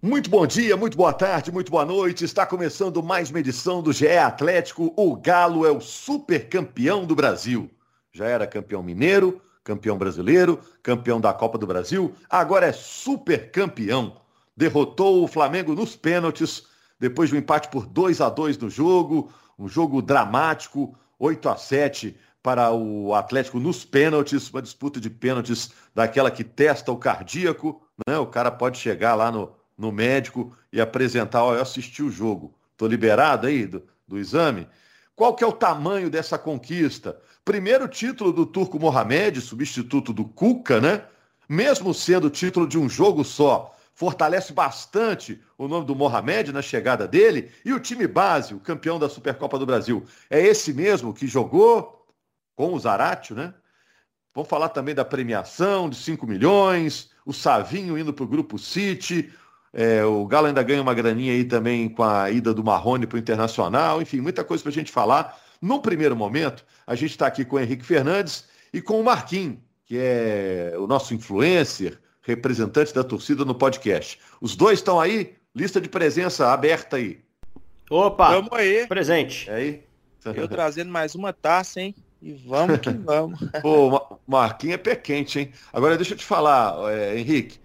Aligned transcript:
Muito 0.00 0.30
bom 0.30 0.46
dia, 0.46 0.76
muito 0.76 0.96
boa 0.96 1.12
tarde, 1.12 1.50
muito 1.50 1.72
boa 1.72 1.84
noite. 1.84 2.24
Está 2.24 2.46
começando 2.46 3.02
mais 3.02 3.30
uma 3.30 3.40
edição 3.40 3.82
do 3.82 3.92
GE 3.92 4.06
Atlético. 4.06 4.94
O 4.96 5.16
Galo 5.16 5.66
é 5.66 5.72
o 5.72 5.80
super 5.80 6.48
campeão 6.48 7.04
do 7.04 7.16
Brasil. 7.16 7.68
Já 8.12 8.26
era 8.26 8.46
campeão 8.46 8.80
mineiro, 8.80 9.42
campeão 9.64 9.98
brasileiro, 9.98 10.60
campeão 10.84 11.20
da 11.20 11.32
Copa 11.32 11.58
do 11.58 11.66
Brasil, 11.66 12.14
agora 12.30 12.66
é 12.66 12.72
super 12.72 13.50
campeão. 13.50 14.20
Derrotou 14.56 15.24
o 15.24 15.26
Flamengo 15.26 15.74
nos 15.74 15.96
pênaltis, 15.96 16.62
depois 17.00 17.28
de 17.28 17.34
um 17.34 17.38
empate 17.40 17.68
por 17.68 17.84
2 17.84 18.20
a 18.20 18.28
2 18.28 18.56
no 18.58 18.70
jogo, 18.70 19.32
um 19.58 19.66
jogo 19.66 20.00
dramático, 20.00 20.96
8 21.18 21.48
a 21.48 21.56
7 21.56 22.16
para 22.40 22.70
o 22.70 23.12
Atlético 23.14 23.58
nos 23.58 23.84
pênaltis, 23.84 24.48
uma 24.48 24.62
disputa 24.62 25.00
de 25.00 25.10
pênaltis 25.10 25.72
daquela 25.92 26.30
que 26.30 26.44
testa 26.44 26.92
o 26.92 26.96
cardíaco, 26.96 27.82
né? 28.06 28.16
O 28.16 28.26
cara 28.26 28.52
pode 28.52 28.78
chegar 28.78 29.16
lá 29.16 29.32
no 29.32 29.57
no 29.78 29.92
médico 29.92 30.52
e 30.72 30.80
apresentar, 30.80 31.44
ó, 31.44 31.54
eu 31.54 31.62
assisti 31.62 32.02
o 32.02 32.10
jogo, 32.10 32.52
estou 32.72 32.88
liberado 32.88 33.46
aí 33.46 33.64
do, 33.64 33.84
do 34.06 34.18
exame. 34.18 34.66
Qual 35.14 35.34
que 35.34 35.44
é 35.44 35.46
o 35.46 35.52
tamanho 35.52 36.10
dessa 36.10 36.36
conquista? 36.36 37.20
Primeiro 37.44 37.86
título 37.86 38.32
do 38.32 38.44
Turco 38.44 38.78
Mohamed, 38.78 39.40
substituto 39.40 40.12
do 40.12 40.24
Cuca, 40.24 40.80
né? 40.80 41.04
Mesmo 41.48 41.94
sendo 41.94 42.28
título 42.28 42.66
de 42.66 42.78
um 42.78 42.88
jogo 42.88 43.24
só, 43.24 43.74
fortalece 43.94 44.52
bastante 44.52 45.40
o 45.56 45.66
nome 45.66 45.86
do 45.86 45.94
Mohamed 45.94 46.52
na 46.52 46.62
chegada 46.62 47.08
dele 47.08 47.50
e 47.64 47.72
o 47.72 47.80
time 47.80 48.06
base, 48.06 48.54
o 48.54 48.60
campeão 48.60 48.98
da 48.98 49.08
Supercopa 49.08 49.58
do 49.58 49.66
Brasil. 49.66 50.04
É 50.28 50.40
esse 50.40 50.72
mesmo 50.72 51.14
que 51.14 51.26
jogou 51.26 52.06
com 52.54 52.74
o 52.74 52.78
Zaratio, 52.78 53.34
né? 53.34 53.54
Vamos 54.34 54.48
falar 54.48 54.68
também 54.68 54.94
da 54.94 55.04
premiação 55.04 55.90
de 55.90 55.96
5 55.96 56.26
milhões, 56.26 57.10
o 57.26 57.32
Savinho 57.32 57.98
indo 57.98 58.12
para 58.12 58.24
o 58.24 58.28
Grupo 58.28 58.56
City, 58.56 59.32
é, 59.72 60.04
o 60.04 60.26
Galo 60.26 60.46
ainda 60.46 60.62
ganha 60.62 60.82
uma 60.82 60.94
graninha 60.94 61.32
aí 61.32 61.44
também 61.44 61.88
com 61.88 62.02
a 62.02 62.30
ida 62.30 62.54
do 62.54 62.64
Marrone 62.64 63.06
para 63.06 63.16
o 63.16 63.18
Internacional. 63.18 64.00
Enfim, 64.00 64.20
muita 64.20 64.44
coisa 64.44 64.62
para 64.62 64.70
a 64.70 64.74
gente 64.74 64.90
falar. 64.90 65.38
No 65.60 65.80
primeiro 65.80 66.16
momento, 66.16 66.64
a 66.86 66.94
gente 66.94 67.10
está 67.10 67.26
aqui 67.26 67.44
com 67.44 67.56
o 67.56 67.60
Henrique 67.60 67.84
Fernandes 67.84 68.44
e 68.72 68.80
com 68.80 69.00
o 69.00 69.04
Marquinhos, 69.04 69.58
que 69.84 69.98
é 69.98 70.74
o 70.78 70.86
nosso 70.86 71.14
influencer, 71.14 71.98
representante 72.22 72.94
da 72.94 73.02
torcida 73.02 73.44
no 73.44 73.54
podcast. 73.54 74.18
Os 74.40 74.54
dois 74.54 74.78
estão 74.78 75.00
aí, 75.00 75.34
lista 75.54 75.80
de 75.80 75.88
presença 75.88 76.52
aberta 76.52 76.96
aí. 76.96 77.20
Opa! 77.90 78.32
Vamos 78.32 78.52
aí. 78.52 78.86
Presente. 78.86 79.48
É 79.50 79.54
aí? 79.54 79.82
Eu 80.24 80.46
trazendo 80.46 80.90
mais 80.90 81.14
uma 81.14 81.32
taça, 81.32 81.80
hein? 81.80 81.94
E 82.20 82.32
vamos 82.32 82.78
que 82.80 82.90
vamos. 82.92 83.38
Pô, 83.62 84.18
Marquinhos 84.26 84.74
é 84.74 84.78
pé 84.78 84.96
quente, 84.96 85.38
hein? 85.38 85.52
Agora 85.72 85.96
deixa 85.96 86.14
eu 86.14 86.18
te 86.18 86.24
falar, 86.24 86.92
é, 86.92 87.18
Henrique. 87.18 87.58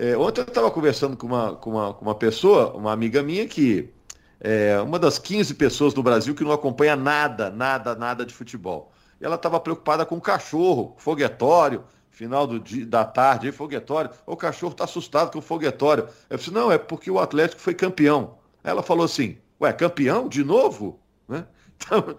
É, 0.00 0.16
ontem 0.16 0.42
eu 0.42 0.46
estava 0.46 0.70
conversando 0.70 1.16
com 1.16 1.26
uma, 1.26 1.56
com, 1.56 1.70
uma, 1.70 1.92
com 1.92 2.04
uma 2.04 2.14
pessoa, 2.14 2.72
uma 2.72 2.92
amiga 2.92 3.20
minha, 3.20 3.48
que 3.48 3.92
é 4.40 4.78
uma 4.80 4.96
das 4.96 5.18
15 5.18 5.54
pessoas 5.54 5.92
no 5.92 6.04
Brasil 6.04 6.36
que 6.36 6.44
não 6.44 6.52
acompanha 6.52 6.94
nada, 6.94 7.50
nada, 7.50 7.96
nada 7.96 8.24
de 8.24 8.32
futebol. 8.32 8.92
E 9.20 9.24
ela 9.24 9.34
estava 9.34 9.58
preocupada 9.58 10.06
com 10.06 10.16
o 10.16 10.20
cachorro, 10.20 10.94
foguetório, 10.98 11.82
final 12.12 12.46
do 12.46 12.60
dia, 12.60 12.86
da 12.86 13.04
tarde, 13.04 13.50
foguetório. 13.50 14.12
O 14.24 14.36
cachorro 14.36 14.70
está 14.70 14.84
assustado 14.84 15.32
com 15.32 15.40
o 15.40 15.42
foguetório. 15.42 16.08
Eu 16.30 16.38
disse, 16.38 16.52
não, 16.52 16.70
é 16.70 16.78
porque 16.78 17.10
o 17.10 17.18
Atlético 17.18 17.60
foi 17.60 17.74
campeão. 17.74 18.36
Ela 18.62 18.84
falou 18.84 19.04
assim, 19.04 19.36
ué, 19.60 19.72
campeão 19.72 20.28
de 20.28 20.44
novo? 20.44 21.00
Né? 21.26 21.44
Então, 21.78 22.16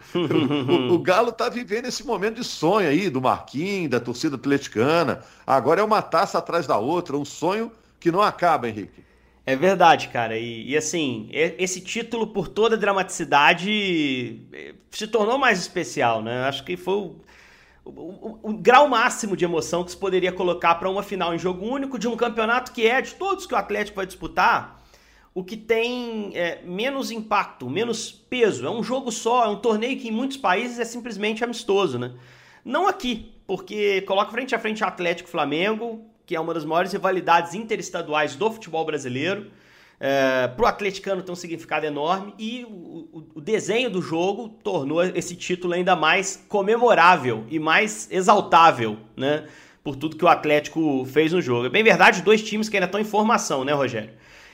o, 0.90 0.94
o, 0.94 1.00
Galo 1.00 1.30
está 1.30 1.50
vivendo 1.50 1.86
esse 1.86 2.06
momento 2.06 2.36
de 2.36 2.44
sonho 2.44 2.88
aí, 2.88 3.10
do 3.10 3.22
Marquinhos, 3.22 3.92
da 3.92 4.00
torcida 4.00 4.36
atleticana. 4.36 5.22
Agora 5.46 5.82
é 5.82 5.84
uma 5.84 6.02
taça 6.02 6.38
atrás 6.38 6.66
da 6.66 6.78
outra, 6.78 7.18
um 7.18 7.26
sonho 7.26 7.72
que 8.00 8.12
não 8.12 8.22
acaba, 8.22 8.70
Henrique. 8.70 9.04
É 9.46 9.56
verdade, 9.56 10.08
cara. 10.10 10.38
E, 10.38 10.70
e, 10.70 10.78
assim, 10.78 11.28
esse 11.32 11.82
título, 11.82 12.28
por 12.28 12.48
toda 12.48 12.76
a 12.76 12.80
dramaticidade, 12.80 14.42
eh, 14.54 14.76
se 14.92 15.08
tornou 15.08 15.38
mais 15.38 15.60
especial, 15.60 16.22
né? 16.22 16.44
Acho 16.44 16.64
que 16.64 16.78
foi 16.78 16.94
o, 16.94 17.16
o, 17.84 17.90
o, 17.90 18.40
o 18.44 18.54
grau 18.54 18.88
máximo 18.88 19.36
de 19.36 19.44
emoção 19.44 19.84
que 19.84 19.92
se 19.92 19.98
poderia 19.98 20.32
colocar 20.32 20.76
para 20.76 20.90
uma 20.90 21.04
final 21.04 21.34
em 21.34 21.40
jogo 21.40 21.66
único 21.66 21.98
de 21.98 22.08
um 22.08 22.16
campeonato 22.16 22.72
que 22.72 22.86
é 22.88 23.02
de 23.02 23.16
todos 23.16 23.46
que 23.46 23.54
o 23.54 23.58
Atlético 23.58 23.98
vai 23.98 24.06
disputar 24.06 24.79
o 25.34 25.44
que 25.44 25.56
tem 25.56 26.32
é, 26.34 26.62
menos 26.64 27.12
impacto, 27.12 27.70
menos 27.70 28.12
peso. 28.12 28.66
É 28.66 28.70
um 28.70 28.84
jogo 28.84 29.12
só, 29.12 29.46
é 29.46 29.48
um 29.48 29.56
torneio 29.56 30.00
que 30.00 30.08
em 30.10 30.12
muitos 30.12 30.38
países 30.38 30.80
é 30.80 30.86
simplesmente 30.86 31.44
amistoso, 31.44 32.00
né? 32.00 32.14
Não 32.66 32.88
aqui, 32.88 33.32
porque 33.48 34.02
coloca 34.02 34.32
frente 34.32 34.54
a 34.54 34.60
frente 34.60 34.84
Atlético 34.84 35.30
Flamengo, 35.30 36.06
que 36.26 36.36
é 36.36 36.40
uma 36.40 36.54
das 36.54 36.66
maiores 36.66 36.92
rivalidades 36.92 37.54
interestaduais 37.54 38.36
do 38.36 38.52
futebol 38.52 38.86
brasileiro. 38.86 39.50
É, 40.02 40.48
para 40.48 40.64
o 40.64 40.68
atleticano 40.68 41.22
tem 41.22 41.34
um 41.34 41.36
significado 41.36 41.86
enorme 41.86 42.34
e 42.40 42.64
o, 42.64 43.26
o, 43.36 43.42
desenho 43.42 43.90
do 43.90 44.02
jogo 44.02 44.48
tornou 44.64 45.04
esse 45.04 45.36
título 45.36 45.74
ainda 45.74 45.94
mais 45.94 46.46
comemorável 46.48 47.44
e 47.50 47.60
mais 47.60 48.08
exaltável, 48.10 48.98
né? 49.18 49.46
Por 49.84 49.98
tudo 49.98 50.16
que 50.16 50.24
o 50.24 50.28
Atlético 50.28 51.04
fez 51.06 51.34
no 51.34 51.42
jogo. 51.42 51.66
É 51.66 51.70
bem 51.70 51.84
verdade, 51.84 52.22
dois 52.22 52.42
times 52.42 52.70
que 52.70 52.78
ainda 52.78 52.86
estão 52.86 53.02
em 53.02 53.04
formação, 53.04 53.66
né, 53.66 53.74
Rogério? 53.74 54.12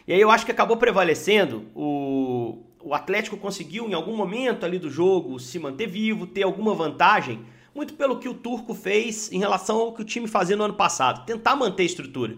E 0.07 0.13
aí 0.13 0.21
eu 0.21 0.29
acho 0.29 0.45
que 0.45 0.51
acabou 0.51 0.77
prevalecendo 0.77 1.65
o, 1.73 2.63
o 2.83 2.93
Atlético 2.93 3.35
conseguiu 3.35 3.89
em 3.89 3.93
algum 3.93 4.15
momento 4.15 4.63
ali 4.65 4.77
do 4.77 4.89
jogo 4.89 5.39
se 5.39 5.57
manter 5.57 5.87
vivo, 5.87 6.27
ter 6.27 6.43
alguma 6.43 6.75
vantagem, 6.75 7.43
muito 7.73 7.95
pelo 7.95 8.19
que 8.19 8.29
o 8.29 8.33
Turco 8.33 8.75
fez 8.75 9.31
em 9.31 9.39
relação 9.39 9.77
ao 9.77 9.93
que 9.93 10.01
o 10.03 10.05
time 10.05 10.27
fazia 10.27 10.55
no 10.55 10.63
ano 10.63 10.75
passado, 10.75 11.25
tentar 11.25 11.55
manter 11.55 11.83
a 11.83 11.85
estrutura, 11.87 12.37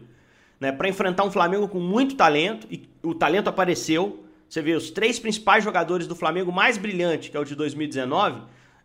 né, 0.59 0.71
para 0.71 0.87
enfrentar 0.87 1.25
um 1.25 1.31
Flamengo 1.31 1.67
com 1.67 1.79
muito 1.79 2.15
talento 2.15 2.65
e 2.71 2.89
o 3.03 3.13
talento 3.13 3.49
apareceu. 3.49 4.23
Você 4.49 4.61
vê 4.61 4.73
os 4.73 4.89
três 4.89 5.19
principais 5.19 5.63
jogadores 5.63 6.07
do 6.07 6.15
Flamengo 6.15 6.51
mais 6.51 6.77
brilhante, 6.77 7.29
que 7.29 7.35
é 7.35 7.39
o 7.39 7.43
de 7.43 7.53
2019, 7.53 8.41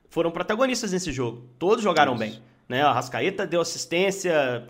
foram 0.08 0.32
protagonistas 0.32 0.90
nesse 0.90 1.12
jogo. 1.12 1.44
Todos 1.58 1.84
jogaram 1.84 2.14
Isso. 2.14 2.20
bem, 2.20 2.42
né? 2.68 2.82
A 2.82 2.92
Rascaeta 2.92 3.46
deu 3.46 3.60
assistência, 3.60 4.66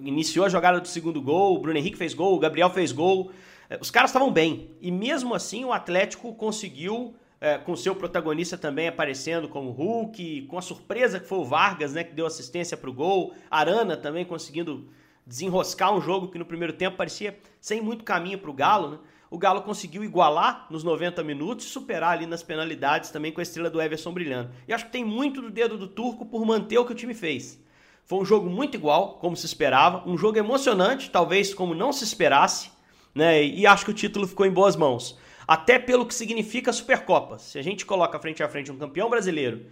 iniciou 0.00 0.44
a 0.44 0.48
jogada 0.48 0.80
do 0.80 0.88
segundo 0.88 1.22
gol, 1.22 1.54
o 1.54 1.58
Bruno 1.60 1.78
Henrique 1.78 1.96
fez 1.96 2.12
gol, 2.12 2.34
o 2.34 2.38
Gabriel 2.40 2.68
fez 2.70 2.90
gol. 2.90 3.30
É, 3.72 3.78
os 3.80 3.90
caras 3.90 4.10
estavam 4.10 4.30
bem. 4.30 4.68
E 4.82 4.90
mesmo 4.90 5.34
assim 5.34 5.64
o 5.64 5.72
Atlético 5.72 6.34
conseguiu, 6.34 7.14
é, 7.40 7.56
com 7.56 7.74
seu 7.74 7.94
protagonista 7.94 8.58
também 8.58 8.86
aparecendo 8.86 9.48
como 9.48 9.70
Hulk, 9.70 10.42
com 10.42 10.58
a 10.58 10.62
surpresa 10.62 11.18
que 11.18 11.26
foi 11.26 11.38
o 11.38 11.44
Vargas, 11.44 11.94
né, 11.94 12.04
que 12.04 12.12
deu 12.12 12.26
assistência 12.26 12.76
para 12.76 12.90
o 12.90 12.92
gol, 12.92 13.32
Arana 13.50 13.96
também 13.96 14.26
conseguindo 14.26 14.90
desenroscar 15.26 15.94
um 15.94 16.02
jogo 16.02 16.28
que 16.28 16.38
no 16.38 16.44
primeiro 16.44 16.74
tempo 16.74 16.98
parecia 16.98 17.38
sem 17.62 17.80
muito 17.80 18.04
caminho 18.04 18.38
para 18.38 18.50
o 18.50 18.52
Galo, 18.52 18.90
né? 18.90 18.98
O 19.30 19.38
Galo 19.38 19.62
conseguiu 19.62 20.04
igualar 20.04 20.66
nos 20.68 20.84
90 20.84 21.24
minutos 21.24 21.64
e 21.64 21.68
superar 21.70 22.12
ali 22.12 22.26
nas 22.26 22.42
penalidades 22.42 23.08
também 23.08 23.32
com 23.32 23.40
a 23.40 23.42
estrela 23.42 23.70
do 23.70 23.80
Everson 23.80 24.12
brilhando. 24.12 24.50
E 24.68 24.74
acho 24.74 24.84
que 24.84 24.92
tem 24.92 25.02
muito 25.02 25.40
do 25.40 25.50
dedo 25.50 25.78
do 25.78 25.88
Turco 25.88 26.26
por 26.26 26.44
manter 26.44 26.76
o 26.76 26.84
que 26.84 26.92
o 26.92 26.94
time 26.94 27.14
fez. 27.14 27.58
Foi 28.04 28.18
um 28.18 28.24
jogo 28.26 28.50
muito 28.50 28.76
igual, 28.76 29.14
como 29.14 29.34
se 29.34 29.46
esperava, 29.46 30.06
um 30.06 30.18
jogo 30.18 30.36
emocionante, 30.36 31.08
talvez 31.08 31.54
como 31.54 31.74
não 31.74 31.94
se 31.94 32.04
esperasse, 32.04 32.71
né? 33.14 33.42
E 33.42 33.66
acho 33.66 33.84
que 33.84 33.90
o 33.90 33.94
título 33.94 34.26
ficou 34.26 34.46
em 34.46 34.50
boas 34.50 34.76
mãos. 34.76 35.18
Até 35.46 35.78
pelo 35.78 36.06
que 36.06 36.14
significa 36.14 36.70
a 36.70 36.72
Supercopa. 36.72 37.38
Se 37.38 37.58
a 37.58 37.62
gente 37.62 37.84
coloca 37.84 38.18
frente 38.18 38.42
a 38.42 38.48
frente 38.48 38.70
um 38.70 38.78
campeão 38.78 39.10
brasileiro 39.10 39.66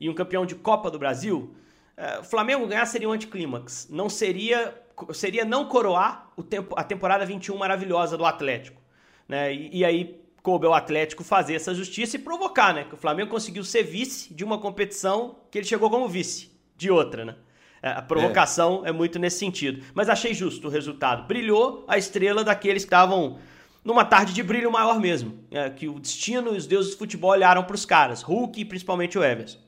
e 0.00 0.08
um 0.08 0.14
campeão 0.14 0.46
de 0.46 0.54
Copa 0.54 0.90
do 0.90 0.98
Brasil, 0.98 1.54
é, 1.96 2.18
o 2.20 2.24
Flamengo 2.24 2.66
ganhar 2.66 2.86
seria 2.86 3.08
um 3.08 3.12
anticlímax. 3.12 3.88
Não 3.90 4.08
seria 4.08 4.74
seria 5.12 5.44
não 5.44 5.66
coroar 5.66 6.30
tempo, 6.48 6.74
a 6.74 6.82
temporada 6.82 7.26
21 7.26 7.56
maravilhosa 7.58 8.16
do 8.16 8.24
Atlético, 8.24 8.80
né? 9.28 9.52
E, 9.52 9.78
e 9.78 9.84
aí 9.84 10.20
coube 10.42 10.66
ao 10.66 10.72
Atlético 10.72 11.24
fazer 11.24 11.54
essa 11.54 11.74
justiça 11.74 12.16
e 12.16 12.20
provocar, 12.20 12.72
né? 12.72 12.84
Que 12.84 12.94
o 12.94 12.96
Flamengo 12.96 13.30
conseguiu 13.30 13.64
ser 13.64 13.82
vice 13.82 14.32
de 14.32 14.44
uma 14.44 14.58
competição 14.58 15.36
que 15.50 15.58
ele 15.58 15.66
chegou 15.66 15.90
como 15.90 16.08
vice 16.08 16.50
de 16.76 16.90
outra, 16.90 17.24
né? 17.24 17.36
É, 17.82 17.90
a 17.90 18.02
provocação 18.02 18.82
é. 18.84 18.88
é 18.88 18.92
muito 18.92 19.18
nesse 19.18 19.38
sentido. 19.38 19.84
Mas 19.94 20.08
achei 20.08 20.34
justo 20.34 20.68
o 20.68 20.70
resultado. 20.70 21.26
Brilhou 21.26 21.84
a 21.86 21.98
estrela 21.98 22.42
daqueles 22.42 22.84
que 22.84 22.88
estavam 22.88 23.38
numa 23.84 24.04
tarde 24.04 24.32
de 24.32 24.42
brilho 24.42 24.70
maior 24.70 24.98
mesmo. 24.98 25.38
É, 25.50 25.70
que 25.70 25.88
o 25.88 26.00
destino 26.00 26.54
e 26.54 26.58
os 26.58 26.66
deuses 26.66 26.92
do 26.92 26.98
futebol 26.98 27.30
olharam 27.30 27.62
para 27.62 27.74
os 27.74 27.84
caras. 27.84 28.22
Hulk 28.22 28.60
e 28.60 28.64
principalmente 28.64 29.18
o 29.18 29.24
Everson. 29.24 29.58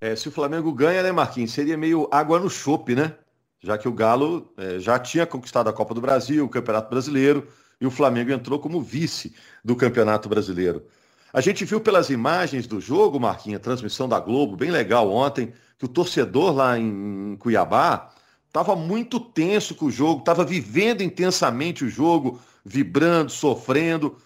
É, 0.00 0.14
se 0.14 0.28
o 0.28 0.32
Flamengo 0.32 0.72
ganha, 0.72 1.02
né, 1.02 1.10
Marquinhos? 1.10 1.52
Seria 1.52 1.76
meio 1.76 2.08
água 2.10 2.38
no 2.38 2.48
chope, 2.48 2.94
né? 2.94 3.14
Já 3.60 3.76
que 3.76 3.88
o 3.88 3.92
Galo 3.92 4.52
é, 4.56 4.78
já 4.78 4.98
tinha 4.98 5.26
conquistado 5.26 5.68
a 5.68 5.72
Copa 5.72 5.92
do 5.92 6.00
Brasil, 6.00 6.44
o 6.44 6.48
Campeonato 6.48 6.88
Brasileiro, 6.88 7.48
e 7.80 7.86
o 7.86 7.90
Flamengo 7.90 8.30
entrou 8.30 8.58
como 8.58 8.80
vice 8.80 9.34
do 9.64 9.74
Campeonato 9.74 10.28
Brasileiro. 10.28 10.84
A 11.32 11.40
gente 11.40 11.64
viu 11.64 11.80
pelas 11.80 12.08
imagens 12.08 12.66
do 12.66 12.80
jogo, 12.80 13.20
Marquinhos, 13.20 13.60
a 13.60 13.62
transmissão 13.62 14.08
da 14.08 14.18
Globo, 14.18 14.56
bem 14.56 14.70
legal 14.70 15.10
ontem 15.10 15.52
que 15.78 15.84
o 15.84 15.88
torcedor 15.88 16.52
lá 16.52 16.78
em 16.78 17.36
Cuiabá 17.36 18.10
estava 18.46 18.74
muito 18.74 19.20
tenso 19.20 19.74
com 19.74 19.86
o 19.86 19.90
jogo, 19.90 20.20
estava 20.20 20.44
vivendo 20.44 21.02
intensamente 21.02 21.84
o 21.84 21.88
jogo, 21.88 22.40
vibrando, 22.64 23.30
sofrendo, 23.30 24.16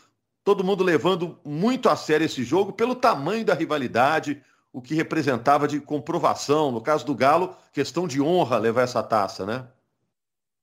todo 0.45 0.65
mundo 0.65 0.83
levando 0.85 1.39
muito 1.45 1.89
a 1.89 1.97
sério 1.97 2.25
esse 2.25 2.45
jogo 2.45 2.73
pelo 2.73 2.95
tamanho 2.95 3.45
da 3.45 3.55
rivalidade, 3.55 4.41
o 4.73 4.81
que 4.81 4.95
representava 4.95 5.69
de 5.69 5.81
comprovação, 5.81 6.71
no 6.73 6.81
caso 6.81 7.05
do 7.05 7.15
Galo, 7.15 7.55
questão 7.73 8.07
de 8.07 8.23
honra 8.23 8.59
levar 8.59 8.83
essa 8.83 9.03
taça, 9.03 9.45
né? 9.45 9.67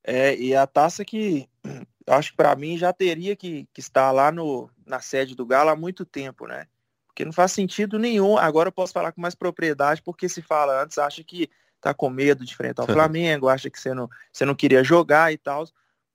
É, 0.03 0.35
e 0.35 0.55
a 0.55 0.65
taça 0.65 1.05
que 1.05 1.47
acho 2.07 2.31
que 2.31 2.37
para 2.37 2.55
mim 2.55 2.77
já 2.77 2.91
teria 2.91 3.35
que, 3.35 3.67
que 3.73 3.79
estar 3.81 4.11
lá 4.11 4.31
no, 4.31 4.69
na 4.89 4.99
sede 4.99 5.35
do 5.35 5.45
Galo 5.45 5.69
há 5.69 5.75
muito 5.75 6.03
tempo, 6.03 6.47
né? 6.47 6.67
Porque 7.07 7.23
não 7.23 7.31
faz 7.31 7.51
sentido 7.51 7.99
nenhum. 7.99 8.37
Agora 8.37 8.69
eu 8.69 8.73
posso 8.73 8.91
falar 8.91 9.11
com 9.11 9.21
mais 9.21 9.35
propriedade, 9.35 10.01
porque 10.01 10.27
se 10.27 10.41
fala 10.41 10.83
antes, 10.83 10.97
acha 10.97 11.23
que 11.23 11.49
tá 11.79 11.93
com 11.93 12.09
medo 12.09 12.43
de 12.43 12.51
enfrentar 12.51 12.83
o 12.83 12.87
Flamengo, 12.87 13.47
acha 13.47 13.69
que 13.69 13.79
você 13.79 13.93
não, 13.93 14.09
você 14.31 14.43
não 14.45 14.55
queria 14.55 14.83
jogar 14.83 15.31
e 15.31 15.37
tal. 15.37 15.65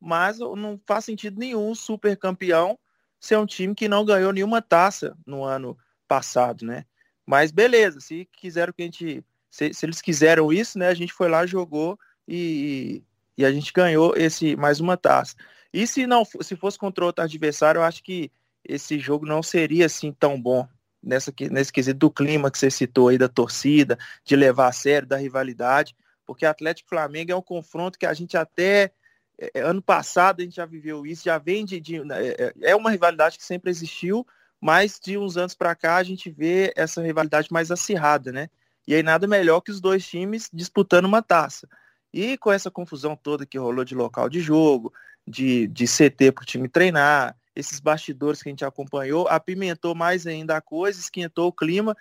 Mas 0.01 0.39
não 0.39 0.79
faz 0.87 1.05
sentido 1.05 1.39
nenhum 1.39 1.71
o 1.71 1.75
super 1.75 2.17
campeão 2.17 2.79
ser 3.19 3.39
um 3.39 3.47
time 3.47 3.75
que 3.75 3.89
não 3.89 4.05
ganhou 4.05 4.33
nenhuma 4.33 4.61
taça 4.61 5.17
no 5.27 5.45
ano 5.45 5.79
passado, 6.07 6.67
né? 6.67 6.85
Mas 7.25 7.51
beleza, 7.51 8.01
se 8.01 8.29
quiseram 8.33 8.73
que 8.73 8.83
a 8.83 8.85
gente. 8.85 9.25
Se, 9.51 9.73
se 9.73 9.87
eles 9.87 10.03
quiseram 10.03 10.53
isso, 10.53 10.79
né? 10.79 10.89
A 10.89 10.95
gente 10.95 11.13
foi 11.13 11.29
lá, 11.29 11.47
jogou 11.47 11.99
e, 12.27 13.03
e 13.39 13.45
a 13.45 13.53
gente 13.53 13.73
ganhou 13.73 14.15
esse 14.17 14.57
mais 14.57 14.81
uma 14.81 14.97
taça. 14.97 15.37
E 15.73 15.87
se 15.87 16.07
não 16.07 16.25
se 16.25 16.55
fosse 16.57 16.79
contra 16.79 17.05
outro 17.05 17.25
adversário, 17.25 17.79
eu 17.79 17.83
acho 17.85 18.03
que 18.03 18.31
esse 18.65 18.99
jogo 18.99 19.27
não 19.27 19.43
seria 19.43 19.87
assim 19.87 20.13
tão 20.13 20.41
bom 20.41 20.67
nessa, 21.03 21.33
nesse 21.51 21.73
quesito 21.73 21.99
do 21.99 22.11
clima 22.11 22.51
que 22.51 22.59
você 22.59 22.71
citou 22.71 23.09
aí 23.09 23.19
da 23.19 23.29
torcida, 23.29 23.99
de 24.25 24.35
levar 24.35 24.69
a 24.69 24.73
sério, 24.73 25.07
da 25.07 25.17
rivalidade, 25.17 25.95
porque 26.27 26.47
Atlético 26.47 26.89
Flamengo 26.89 27.31
é 27.31 27.37
um 27.37 27.43
confronto 27.43 27.99
que 27.99 28.07
a 28.07 28.15
gente 28.15 28.37
até 28.37 28.93
é, 29.39 29.51
é, 29.55 29.61
ano 29.61 29.83
passado 29.83 30.41
a 30.41 30.45
gente 30.45 30.57
já 30.57 30.67
viveu 30.67 31.07
isso, 31.07 31.25
já 31.25 31.39
vem 31.39 31.65
de, 31.65 31.81
de 31.81 32.03
né, 32.05 32.27
é, 32.27 32.31
é, 32.39 32.71
é 32.71 32.77
uma 32.77 32.91
rivalidade 32.91 33.37
que 33.37 33.45
sempre 33.45 33.71
existiu, 33.71 34.27
mas 34.61 34.99
de 34.99 35.19
uns 35.19 35.37
anos 35.37 35.55
para 35.55 35.75
cá 35.75 35.97
a 35.97 36.03
gente 36.03 36.31
vê 36.31 36.73
essa 36.77 37.03
rivalidade 37.03 37.49
mais 37.51 37.71
acirrada, 37.71 38.33
né? 38.33 38.49
E 38.87 38.95
aí 38.95 39.03
nada 39.03 39.27
melhor 39.27 39.61
que 39.61 39.71
os 39.71 39.81
dois 39.81 40.07
times 40.07 40.49
disputando 40.53 41.07
uma 41.07 41.23
taça. 41.23 41.69
E 42.13 42.39
com 42.39 42.53
essa 42.53 42.71
confusão 42.71 43.17
toda 43.17 43.47
que 43.47 43.59
rolou 43.59 43.85
de 43.85 43.95
local 43.95 44.29
de 44.29 44.41
jogo, 44.41 44.93
de, 45.27 45.67
de 45.69 45.87
CT 45.87 46.33
para 46.33 46.43
o 46.43 46.47
time 46.47 46.69
treinar, 46.69 47.37
esses 47.55 47.81
bastidores 47.81 48.43
que 48.43 48.49
a 48.49 48.53
gente 48.53 48.65
acompanhou, 48.65 49.29
apimentou 49.29 49.95
mais 49.95 50.27
ainda 50.27 50.57
a 50.57 50.61
coisa, 50.61 50.99
esquentou 50.99 51.49
o 51.49 51.53
clima 51.53 51.97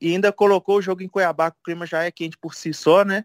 e 0.00 0.12
ainda 0.12 0.32
colocou 0.32 0.78
o 0.78 0.82
jogo 0.82 1.02
em 1.02 1.08
Cuiabá, 1.08 1.50
que 1.50 1.58
o 1.58 1.62
clima 1.62 1.86
já 1.86 2.02
é 2.02 2.10
quente 2.10 2.36
por 2.36 2.54
si 2.54 2.72
só, 2.74 3.04
né? 3.04 3.24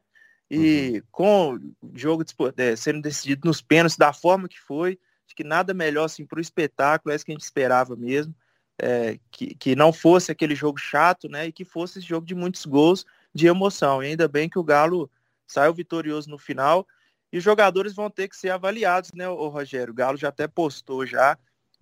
E 0.49 0.93
uhum. 0.95 1.01
com 1.11 1.55
o 1.81 1.91
jogo 1.93 2.23
é, 2.55 2.75
sendo 2.75 3.01
decidido 3.01 3.47
nos 3.47 3.61
pênaltis 3.61 3.97
da 3.97 4.13
forma 4.13 4.47
que 4.47 4.59
foi, 4.59 4.97
acho 5.25 5.35
que 5.35 5.43
nada 5.43 5.73
melhor 5.73 6.05
assim 6.05 6.25
para 6.25 6.37
o 6.37 6.41
espetáculo, 6.41 7.11
é 7.11 7.15
isso 7.15 7.25
que 7.25 7.31
a 7.31 7.35
gente 7.35 7.43
esperava 7.43 7.95
mesmo. 7.95 8.33
É, 8.79 9.17
que, 9.31 9.55
que 9.55 9.75
não 9.75 9.91
fosse 9.91 10.31
aquele 10.31 10.53
jogo 10.53 10.77
chato, 10.77 11.27
né? 11.27 11.47
E 11.47 11.51
que 11.51 11.65
fosse 11.65 11.97
esse 11.97 12.07
jogo 12.07 12.27
de 12.27 12.35
muitos 12.35 12.63
gols, 12.63 13.05
de 13.33 13.47
emoção. 13.47 14.03
E 14.03 14.07
ainda 14.07 14.27
bem 14.27 14.47
que 14.47 14.59
o 14.59 14.63
Galo 14.63 15.09
saiu 15.47 15.73
vitorioso 15.73 16.29
no 16.29 16.37
final. 16.37 16.87
E 17.31 17.39
os 17.39 17.43
jogadores 17.43 17.95
vão 17.95 18.07
ter 18.07 18.27
que 18.27 18.37
ser 18.37 18.51
avaliados, 18.51 19.11
né, 19.13 19.27
o 19.27 19.47
Rogério? 19.47 19.91
O 19.91 19.95
Galo 19.95 20.15
já 20.15 20.29
até 20.29 20.47
postou 20.47 21.05
já 21.05 21.37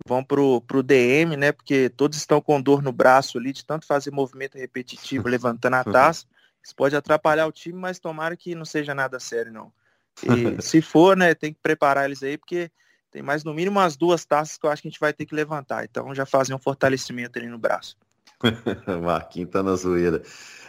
vão 0.06 0.22
pro, 0.22 0.60
pro 0.62 0.82
DM, 0.82 1.36
né? 1.36 1.52
Porque 1.52 1.90
todos 1.90 2.16
estão 2.16 2.40
com 2.40 2.62
dor 2.62 2.82
no 2.82 2.92
braço 2.92 3.38
ali, 3.38 3.52
de 3.52 3.64
tanto 3.64 3.86
fazer 3.86 4.10
movimento 4.10 4.56
repetitivo, 4.56 5.28
levantando 5.28 5.74
a 5.74 5.84
taça. 5.84 6.24
Isso 6.62 6.74
pode 6.74 6.96
atrapalhar 6.96 7.46
o 7.46 7.52
time, 7.52 7.78
mas 7.78 7.98
tomara 7.98 8.36
que 8.36 8.54
não 8.54 8.64
seja 8.64 8.94
nada 8.94 9.20
sério, 9.20 9.52
não. 9.52 9.72
E 10.22 10.62
se 10.62 10.80
for, 10.80 11.16
né, 11.16 11.34
tem 11.34 11.52
que 11.52 11.60
preparar 11.60 12.06
eles 12.06 12.22
aí, 12.22 12.38
porque 12.38 12.70
tem 13.10 13.22
mais 13.22 13.44
no 13.44 13.52
mínimo 13.52 13.78
umas 13.78 13.96
duas 13.96 14.24
taças 14.24 14.56
que 14.56 14.66
eu 14.66 14.70
acho 14.70 14.82
que 14.82 14.88
a 14.88 14.90
gente 14.90 15.00
vai 15.00 15.12
ter 15.12 15.26
que 15.26 15.34
levantar. 15.34 15.84
Então 15.84 16.14
já 16.14 16.24
fazer 16.24 16.54
um 16.54 16.58
fortalecimento 16.58 17.38
ali 17.38 17.48
no 17.48 17.58
braço. 17.58 17.96
Marquinhos 19.02 19.50
tá 19.50 19.62
na 19.62 19.74
zoeira. 19.74 20.22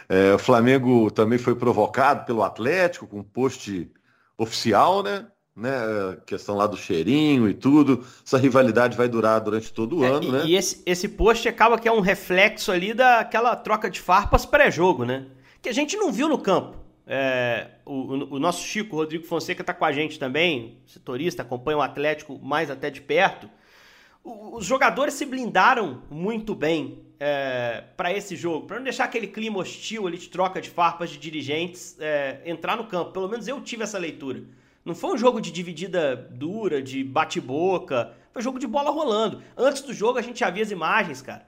É, 0.08 0.34
o 0.34 0.38
Flamengo 0.38 1.10
também 1.10 1.38
foi 1.38 1.54
provocado 1.54 2.24
pelo 2.24 2.42
Atlético 2.42 3.06
com 3.06 3.22
post 3.22 3.90
oficial, 4.36 5.02
né? 5.02 5.26
Né, 5.58 6.16
questão 6.24 6.54
lá 6.54 6.66
do 6.66 6.76
cheirinho 6.76 7.48
e 7.48 7.54
tudo. 7.54 8.06
Essa 8.24 8.38
rivalidade 8.38 8.96
vai 8.96 9.08
durar 9.08 9.40
durante 9.40 9.72
todo 9.72 9.98
o 9.98 10.04
é, 10.04 10.08
ano, 10.08 10.24
e, 10.24 10.32
né? 10.32 10.42
E 10.46 10.56
esse, 10.56 10.82
esse 10.86 11.08
post 11.08 11.48
acaba 11.48 11.78
que 11.78 11.88
é 11.88 11.92
um 11.92 12.00
reflexo 12.00 12.70
ali 12.70 12.94
daquela 12.94 13.56
troca 13.56 13.90
de 13.90 14.00
farpas 14.00 14.46
pré-jogo, 14.46 15.04
né? 15.04 15.26
Que 15.60 15.68
a 15.68 15.74
gente 15.74 15.96
não 15.96 16.12
viu 16.12 16.28
no 16.28 16.38
campo. 16.38 16.76
É, 17.04 17.70
o, 17.84 18.36
o, 18.36 18.38
nosso 18.38 18.64
Chico 18.64 18.94
Rodrigo 18.94 19.24
Fonseca 19.24 19.62
está 19.62 19.74
com 19.74 19.84
a 19.84 19.90
gente 19.90 20.18
também, 20.18 20.78
setorista, 20.86 21.42
acompanha 21.42 21.78
o 21.78 21.82
Atlético 21.82 22.38
mais 22.38 22.70
até 22.70 22.90
de 22.90 23.00
perto. 23.00 23.50
O, 24.22 24.58
os 24.58 24.64
jogadores 24.64 25.14
se 25.14 25.24
blindaram 25.24 26.02
muito 26.10 26.54
bem 26.54 27.02
é, 27.18 27.82
para 27.96 28.12
esse 28.12 28.36
jogo, 28.36 28.66
para 28.66 28.76
não 28.76 28.84
deixar 28.84 29.04
aquele 29.04 29.26
clima 29.26 29.58
hostil 29.58 30.06
ali 30.06 30.18
de 30.18 30.28
troca 30.28 30.60
de 30.60 30.70
farpas 30.70 31.10
de 31.10 31.18
dirigentes 31.18 31.96
é, 31.98 32.42
entrar 32.44 32.76
no 32.76 32.84
campo. 32.84 33.10
Pelo 33.10 33.28
menos 33.28 33.48
eu 33.48 33.60
tive 33.60 33.82
essa 33.82 33.98
leitura. 33.98 34.44
Não 34.88 34.94
foi 34.94 35.12
um 35.12 35.18
jogo 35.18 35.38
de 35.38 35.52
dividida 35.52 36.16
dura, 36.16 36.82
de 36.82 37.04
bate-boca. 37.04 38.14
Foi 38.32 38.40
um 38.40 38.42
jogo 38.42 38.58
de 38.58 38.66
bola 38.66 38.90
rolando. 38.90 39.42
Antes 39.54 39.82
do 39.82 39.92
jogo 39.92 40.18
a 40.18 40.22
gente 40.22 40.40
já 40.40 40.48
via 40.48 40.62
as 40.62 40.70
imagens, 40.70 41.20
cara. 41.20 41.46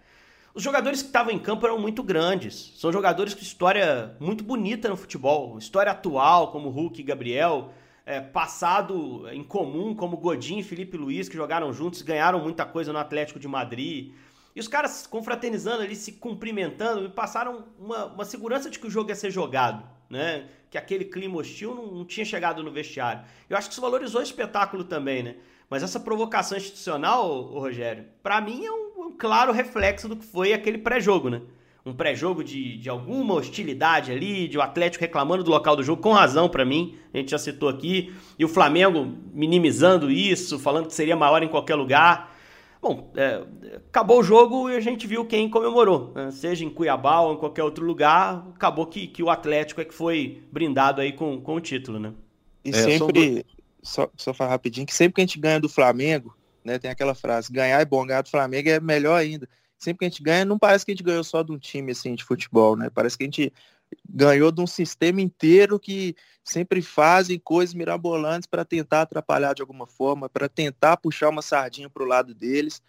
Os 0.53 0.63
jogadores 0.63 1.01
que 1.01 1.07
estavam 1.07 1.33
em 1.33 1.39
campo 1.39 1.65
eram 1.65 1.79
muito 1.79 2.03
grandes. 2.03 2.75
São 2.77 2.93
jogadores 2.93 3.33
com 3.33 3.41
história 3.41 4.15
muito 4.21 4.45
bonita 4.45 4.91
no 4.91 4.97
futebol. 4.97 5.57
História 5.57 5.91
atual, 5.91 6.53
como 6.53 6.69
Hulk 6.69 7.01
e 7.01 7.03
Gabriel. 7.03 7.73
É, 8.05 8.21
passado 8.21 9.27
em 9.33 9.43
comum, 9.43 9.95
como 9.95 10.19
Godin 10.19 10.59
e 10.59 10.63
Felipe 10.63 10.99
Luiz, 10.99 11.27
que 11.27 11.37
jogaram 11.37 11.73
juntos, 11.73 12.03
ganharam 12.03 12.41
muita 12.41 12.67
coisa 12.67 12.93
no 12.93 12.99
Atlético 12.99 13.41
de 13.41 13.49
Madrid. 13.49 14.13
E 14.55 14.61
os 14.61 14.69
caras 14.69 15.07
confraternizando 15.07 15.83
ali, 15.83 15.97
se 15.97 16.13
cumprimentando, 16.13 17.01
me 17.01 17.09
passaram 17.09 17.65
uma, 17.79 18.05
uma 18.05 18.25
segurança 18.27 18.69
de 18.69 18.79
que 18.79 18.87
o 18.87 18.91
jogo 18.91 19.09
ia 19.09 19.17
ser 19.17 19.31
jogado, 19.31 19.83
né? 20.11 20.47
Que 20.71 20.79
aquele 20.79 21.05
clima 21.05 21.37
hostil 21.37 21.75
não, 21.75 21.87
não 21.87 22.05
tinha 22.05 22.25
chegado 22.25 22.63
no 22.63 22.71
vestiário. 22.71 23.23
Eu 23.49 23.57
acho 23.57 23.69
que 23.69 23.73
isso 23.73 23.81
valorizou 23.81 24.21
o 24.21 24.25
espetáculo 24.25 24.85
também, 24.85 25.23
né? 25.23 25.37
Mas 25.71 25.85
essa 25.85 26.01
provocação 26.01 26.59
institucional, 26.59 27.31
ô, 27.31 27.61
Rogério, 27.61 28.05
para 28.23 28.41
mim 28.41 28.65
é 28.65 28.73
um, 28.73 29.07
um, 29.07 29.13
claro 29.17 29.53
reflexo 29.53 30.09
do 30.09 30.17
que 30.17 30.25
foi 30.25 30.53
aquele 30.53 30.79
pré-jogo, 30.79 31.31
né? 31.31 31.43
Um 31.87 31.95
pré-jogo 31.95 32.43
de, 32.43 32.77
de 32.77 32.91
alguma 32.91 33.35
hostilidade 33.35 34.11
ali, 34.11 34.49
de 34.49 34.59
o 34.59 34.63
Atlético 34.63 35.03
reclamando 35.03 35.45
do 35.45 35.51
local 35.51 35.77
do 35.77 35.83
jogo, 35.85 36.03
com 36.03 36.13
razão 36.13 36.49
para 36.49 36.65
mim, 36.65 36.97
a 37.15 37.19
gente 37.19 37.31
já 37.31 37.39
citou 37.39 37.69
aqui, 37.69 38.13
e 38.39 38.45
o 38.45 38.49
Flamengo 38.49 39.17
minimizando 39.33 40.11
isso, 40.11 40.59
falando 40.59 40.89
que 40.89 40.95
seria 40.95 41.17
maior 41.17 41.43
em 41.43 41.49
qualquer 41.49 41.77
lugar. 41.77 42.30
Bom, 42.81 43.12
é, 43.15 43.44
acabou 43.88 44.21
o 44.21 44.23
jogo 44.23 44.71
e 44.71 44.77
a 44.77 44.81
gente 44.81 45.06
viu 45.06 45.27
quem 45.27 45.50
comemorou, 45.50 46.12
né? 46.15 46.31
seja 46.31 46.65
em 46.65 46.71
Cuiabá 46.71 47.21
ou 47.21 47.35
em 47.35 47.37
qualquer 47.37 47.62
outro 47.62 47.85
lugar, 47.85 48.47
acabou 48.55 48.87
que, 48.87 49.06
que 49.06 49.23
o 49.23 49.29
Atlético 49.29 49.82
é 49.82 49.85
que 49.85 49.93
foi 49.93 50.43
brindado 50.50 51.00
aí 51.03 51.12
com, 51.12 51.38
com 51.41 51.56
o 51.56 51.61
título, 51.61 51.99
né? 51.99 52.15
E 52.65 52.71
é, 52.71 52.73
sempre, 52.73 53.44
só, 53.82 54.11
só 54.17 54.32
falar 54.32 54.50
rapidinho, 54.50 54.87
que 54.87 54.94
sempre 54.94 55.15
que 55.15 55.21
a 55.21 55.25
gente 55.27 55.38
ganha 55.38 55.61
do 55.61 55.69
Flamengo, 55.69 56.35
né, 56.65 56.79
tem 56.79 56.91
aquela 56.91 57.15
frase, 57.15 57.53
ganhar 57.53 57.81
é 57.81 57.85
bom, 57.85 58.06
ganhar 58.06 58.23
do 58.23 58.31
Flamengo 58.31 58.69
é 58.69 58.81
melhor 58.81 59.16
ainda. 59.16 59.47
Sempre 59.78 60.00
que 60.00 60.05
a 60.07 60.09
gente 60.09 60.23
ganha, 60.23 60.45
não 60.45 60.59
parece 60.59 60.85
que 60.85 60.93
a 60.93 60.95
gente 60.95 61.05
ganhou 61.05 61.25
só 61.25 61.43
de 61.43 61.52
um 61.52 61.59
time 61.59 61.93
assim 61.93 62.14
de 62.14 62.25
futebol, 62.25 62.76
né? 62.76 62.90
Parece 62.90 63.16
que 63.16 63.25
a 63.25 63.26
gente 63.26 63.52
ganhou 64.09 64.50
de 64.50 64.61
um 64.61 64.66
sistema 64.66 65.20
inteiro 65.20 65.78
que 65.78 66.14
sempre 66.44 66.82
fazem 66.82 67.38
coisas 67.38 67.75
mirabolantes 67.75 68.47
para 68.47 68.64
tentar 68.64 69.02
atrapalhar 69.02 69.54
de 69.54 69.62
alguma 69.62 69.87
forma, 69.87 70.28
para 70.28 70.49
tentar 70.49 70.97
puxar 70.97 71.28
uma 71.28 71.42
sardinha 71.42 71.88
para 71.88 72.02
o 72.02 72.06
lado 72.06 72.35
deles. 72.35 72.82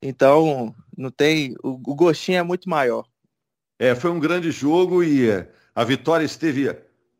Então, 0.00 0.74
não 0.96 1.10
tem. 1.10 1.54
O, 1.62 1.70
o, 1.70 1.94
gostinho 1.94 2.38
é 2.38 2.42
muito 2.42 2.68
maior. 2.68 3.04
É, 3.78 3.94
foi 3.94 4.10
um 4.10 4.20
grande 4.20 4.50
jogo 4.50 5.02
e 5.02 5.28
é, 5.28 5.50
a 5.74 5.84
vitória 5.84 6.24
esteve 6.24 6.74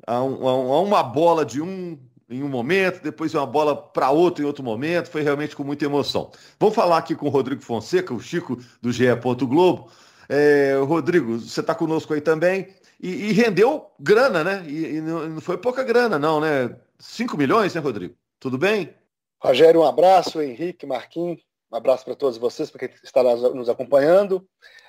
a, 0.06 0.22
um, 0.22 0.48
a, 0.48 0.80
uma 0.80 1.02
bola 1.02 1.44
de 1.44 1.60
um 1.60 1.98
em 2.28 2.44
um 2.44 2.48
momento, 2.48 3.02
depois 3.02 3.34
uma 3.34 3.44
bola 3.44 3.74
para 3.76 4.10
outro 4.10 4.44
em 4.44 4.46
outro 4.46 4.62
momento. 4.62 5.10
Foi 5.10 5.20
realmente 5.20 5.56
com 5.56 5.64
muita 5.64 5.84
emoção. 5.84 6.30
Vamos 6.60 6.76
falar 6.76 6.98
aqui 6.98 7.16
com 7.16 7.26
o 7.26 7.30
Rodrigo 7.30 7.60
Fonseca, 7.60 8.14
o 8.14 8.20
Chico 8.20 8.56
do 8.80 8.92
GE. 8.92 9.06
Globo. 9.48 9.90
É, 10.28 10.78
Rodrigo, 10.86 11.40
você 11.40 11.58
está 11.58 11.74
conosco 11.74 12.14
aí 12.14 12.20
também 12.20 12.68
e, 13.02 13.30
e 13.30 13.32
rendeu 13.32 13.90
grana, 13.98 14.44
né? 14.44 14.64
E, 14.66 14.96
e, 14.96 15.00
não 15.00 15.40
foi 15.40 15.56
pouca 15.56 15.82
grana, 15.82 16.18
não, 16.18 16.38
né? 16.38 16.76
5 16.98 17.36
milhões, 17.36 17.74
né, 17.74 17.80
Rodrigo? 17.80 18.14
Tudo 18.38 18.58
bem? 18.58 18.94
Rogério, 19.42 19.80
um 19.80 19.86
abraço, 19.86 20.42
Henrique, 20.42 20.84
Marquinhos, 20.84 21.40
um 21.72 21.76
abraço 21.76 22.04
para 22.04 22.14
todos 22.14 22.36
vocês, 22.36 22.70
para 22.70 22.86
quem 22.86 22.96
está 23.02 23.22
nos 23.22 23.70
acompanhando. 23.70 24.46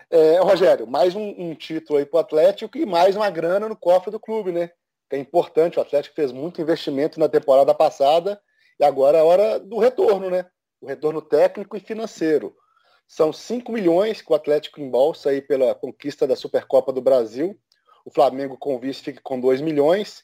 É, 0.09 0.39
Rogério, 0.39 0.85
mais 0.85 1.15
um, 1.15 1.33
um 1.37 1.55
título 1.55 1.97
aí 1.97 2.05
para 2.05 2.17
o 2.17 2.19
Atlético 2.19 2.77
e 2.77 2.85
mais 2.85 3.15
uma 3.15 3.29
grana 3.29 3.69
no 3.69 3.77
cofre 3.77 4.11
do 4.11 4.19
clube, 4.19 4.51
né? 4.51 4.71
Que 5.09 5.15
é 5.15 5.19
importante, 5.19 5.79
o 5.79 5.81
Atlético 5.81 6.15
fez 6.15 6.33
muito 6.33 6.61
investimento 6.61 7.17
na 7.17 7.29
temporada 7.29 7.73
passada 7.73 8.41
e 8.77 8.83
agora 8.83 9.19
é 9.19 9.23
hora 9.23 9.57
do 9.57 9.79
retorno, 9.79 10.29
né? 10.29 10.45
O 10.81 10.87
retorno 10.87 11.21
técnico 11.21 11.77
e 11.77 11.79
financeiro. 11.79 12.53
São 13.07 13.31
5 13.31 13.71
milhões 13.71 14.21
que 14.21 14.31
o 14.31 14.35
Atlético 14.35 14.81
embolsa 14.81 15.29
aí 15.29 15.41
pela 15.41 15.73
conquista 15.73 16.27
da 16.27 16.35
Supercopa 16.35 16.91
do 16.91 17.01
Brasil 17.01 17.57
o 18.05 18.11
Flamengo 18.11 18.57
com 18.57 18.79
vice 18.79 19.01
fica 19.01 19.21
com 19.21 19.39
2 19.39 19.61
milhões, 19.61 20.23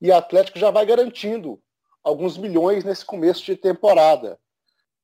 e 0.00 0.10
o 0.10 0.16
Atlético 0.16 0.58
já 0.58 0.70
vai 0.70 0.86
garantindo 0.86 1.60
alguns 2.02 2.38
milhões 2.38 2.84
nesse 2.84 3.04
começo 3.04 3.44
de 3.44 3.56
temporada. 3.56 4.38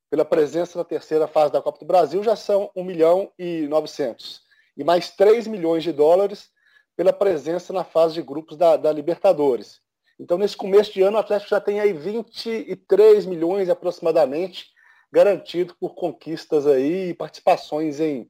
Pela 0.09 0.25
presença 0.25 0.77
na 0.77 0.85
terceira 0.85 1.27
fase 1.27 1.51
da 1.51 1.61
Copa 1.61 1.79
do 1.79 1.85
Brasil, 1.85 2.23
já 2.23 2.35
são 2.35 2.71
1 2.75 2.83
milhão 2.83 3.31
e 3.37 3.67
900. 3.67 4.41
E 4.75 4.83
mais 4.83 5.11
3 5.11 5.47
milhões 5.47 5.83
de 5.83 5.91
dólares 5.91 6.49
pela 6.95 7.13
presença 7.13 7.71
na 7.71 7.83
fase 7.83 8.15
de 8.15 8.21
grupos 8.21 8.57
da, 8.57 8.77
da 8.77 8.91
Libertadores. 8.91 9.79
Então, 10.19 10.37
nesse 10.37 10.57
começo 10.57 10.91
de 10.93 11.01
ano, 11.03 11.17
o 11.17 11.19
Atlético 11.19 11.51
já 11.51 11.61
tem 11.61 11.79
aí 11.79 11.93
23 11.93 13.25
milhões 13.25 13.69
aproximadamente 13.69 14.65
garantido 15.11 15.75
por 15.79 15.93
conquistas 15.93 16.65
aí 16.65 17.09
e 17.09 17.13
participações 17.13 17.99
em, 17.99 18.29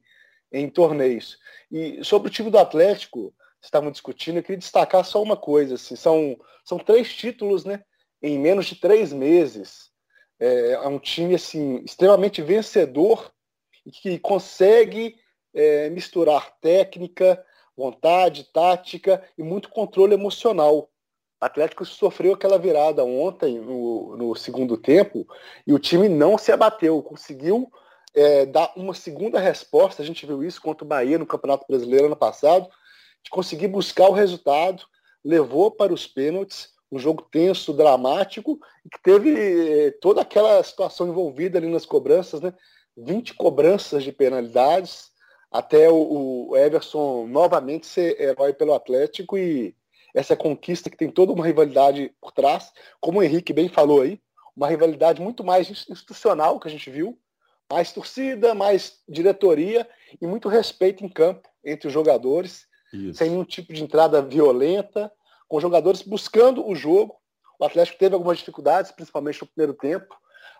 em 0.52 0.68
torneios. 0.68 1.38
E 1.70 2.04
sobre 2.04 2.28
o 2.28 2.30
time 2.30 2.50
do 2.50 2.58
Atlético, 2.58 3.34
estavam 3.62 3.90
discutindo, 3.90 4.36
eu 4.36 4.42
queria 4.42 4.58
destacar 4.58 5.04
só 5.04 5.22
uma 5.22 5.36
coisa. 5.36 5.74
Assim, 5.74 5.96
são, 5.96 6.38
são 6.64 6.78
três 6.78 7.12
títulos 7.12 7.64
né, 7.64 7.82
em 8.22 8.38
menos 8.38 8.66
de 8.66 8.76
três 8.76 9.12
meses. 9.12 9.90
É, 10.38 10.72
é 10.72 10.88
um 10.88 10.98
time 10.98 11.34
assim, 11.34 11.82
extremamente 11.84 12.42
vencedor 12.42 13.32
que 13.90 14.18
consegue 14.18 15.16
é, 15.54 15.88
misturar 15.90 16.56
técnica, 16.60 17.42
vontade, 17.76 18.44
tática 18.52 19.22
e 19.36 19.42
muito 19.42 19.68
controle 19.68 20.14
emocional. 20.14 20.90
O 21.40 21.44
Atlético 21.44 21.84
sofreu 21.84 22.34
aquela 22.34 22.58
virada 22.58 23.04
ontem, 23.04 23.60
no, 23.60 24.16
no 24.16 24.34
segundo 24.34 24.76
tempo, 24.76 25.26
e 25.66 25.72
o 25.72 25.78
time 25.78 26.08
não 26.08 26.36
se 26.36 26.50
abateu, 26.50 27.00
conseguiu 27.02 27.70
é, 28.14 28.44
dar 28.44 28.72
uma 28.76 28.92
segunda 28.92 29.38
resposta. 29.38 30.02
A 30.02 30.04
gente 30.04 30.26
viu 30.26 30.42
isso 30.42 30.60
contra 30.60 30.84
o 30.84 30.88
Bahia 30.88 31.18
no 31.18 31.26
Campeonato 31.26 31.64
Brasileiro 31.68 32.06
ano 32.06 32.16
passado, 32.16 32.68
de 33.28 33.30
conseguir 33.30 33.68
buscar 33.68 34.08
o 34.08 34.14
resultado, 34.14 34.84
levou 35.22 35.70
para 35.70 35.92
os 35.92 36.06
pênaltis, 36.06 36.70
um 36.90 36.98
jogo 36.98 37.28
tenso, 37.30 37.74
dramático, 37.74 38.58
que 38.90 39.02
teve 39.02 39.86
é, 39.86 39.90
toda 39.90 40.22
aquela 40.22 40.62
situação 40.62 41.08
envolvida 41.08 41.58
ali 41.58 41.68
nas 41.68 41.84
cobranças, 41.84 42.40
né? 42.40 42.54
20 42.96 43.34
cobranças 43.34 44.02
de 44.02 44.10
penalidades, 44.10 45.10
até 45.52 45.90
o, 45.90 46.48
o 46.48 46.56
Everson 46.56 47.26
novamente 47.26 47.86
ser 47.86 48.18
herói 48.20 48.54
pelo 48.54 48.74
Atlético 48.74 49.36
e 49.36 49.76
essa 50.14 50.34
conquista 50.34 50.88
que 50.88 50.96
tem 50.96 51.10
toda 51.10 51.32
uma 51.32 51.46
rivalidade 51.46 52.12
por 52.20 52.32
trás, 52.32 52.72
como 53.00 53.20
o 53.20 53.22
Henrique 53.22 53.52
bem 53.52 53.68
falou 53.68 54.00
aí, 54.00 54.20
uma 54.56 54.68
rivalidade 54.68 55.20
muito 55.20 55.44
mais 55.44 55.70
institucional 55.70 56.58
que 56.58 56.66
a 56.66 56.70
gente 56.70 56.90
viu, 56.90 57.16
mais 57.70 57.92
torcida, 57.92 58.54
mais 58.54 59.00
diretoria 59.06 59.86
e 60.20 60.26
muito 60.26 60.48
respeito 60.48 61.04
em 61.04 61.08
campo 61.08 61.48
entre 61.62 61.86
os 61.86 61.92
jogadores, 61.92 62.67
Isso. 62.92 63.18
sem 63.18 63.30
nenhum 63.30 63.44
tipo 63.44 63.72
de 63.72 63.82
entrada 63.82 64.22
violenta, 64.22 65.12
com 65.46 65.60
jogadores 65.60 66.02
buscando 66.02 66.66
o 66.66 66.74
jogo. 66.74 67.16
O 67.58 67.64
Atlético 67.64 67.98
teve 67.98 68.14
algumas 68.14 68.38
dificuldades, 68.38 68.92
principalmente 68.92 69.40
no 69.40 69.48
primeiro 69.48 69.74
tempo, 69.74 70.14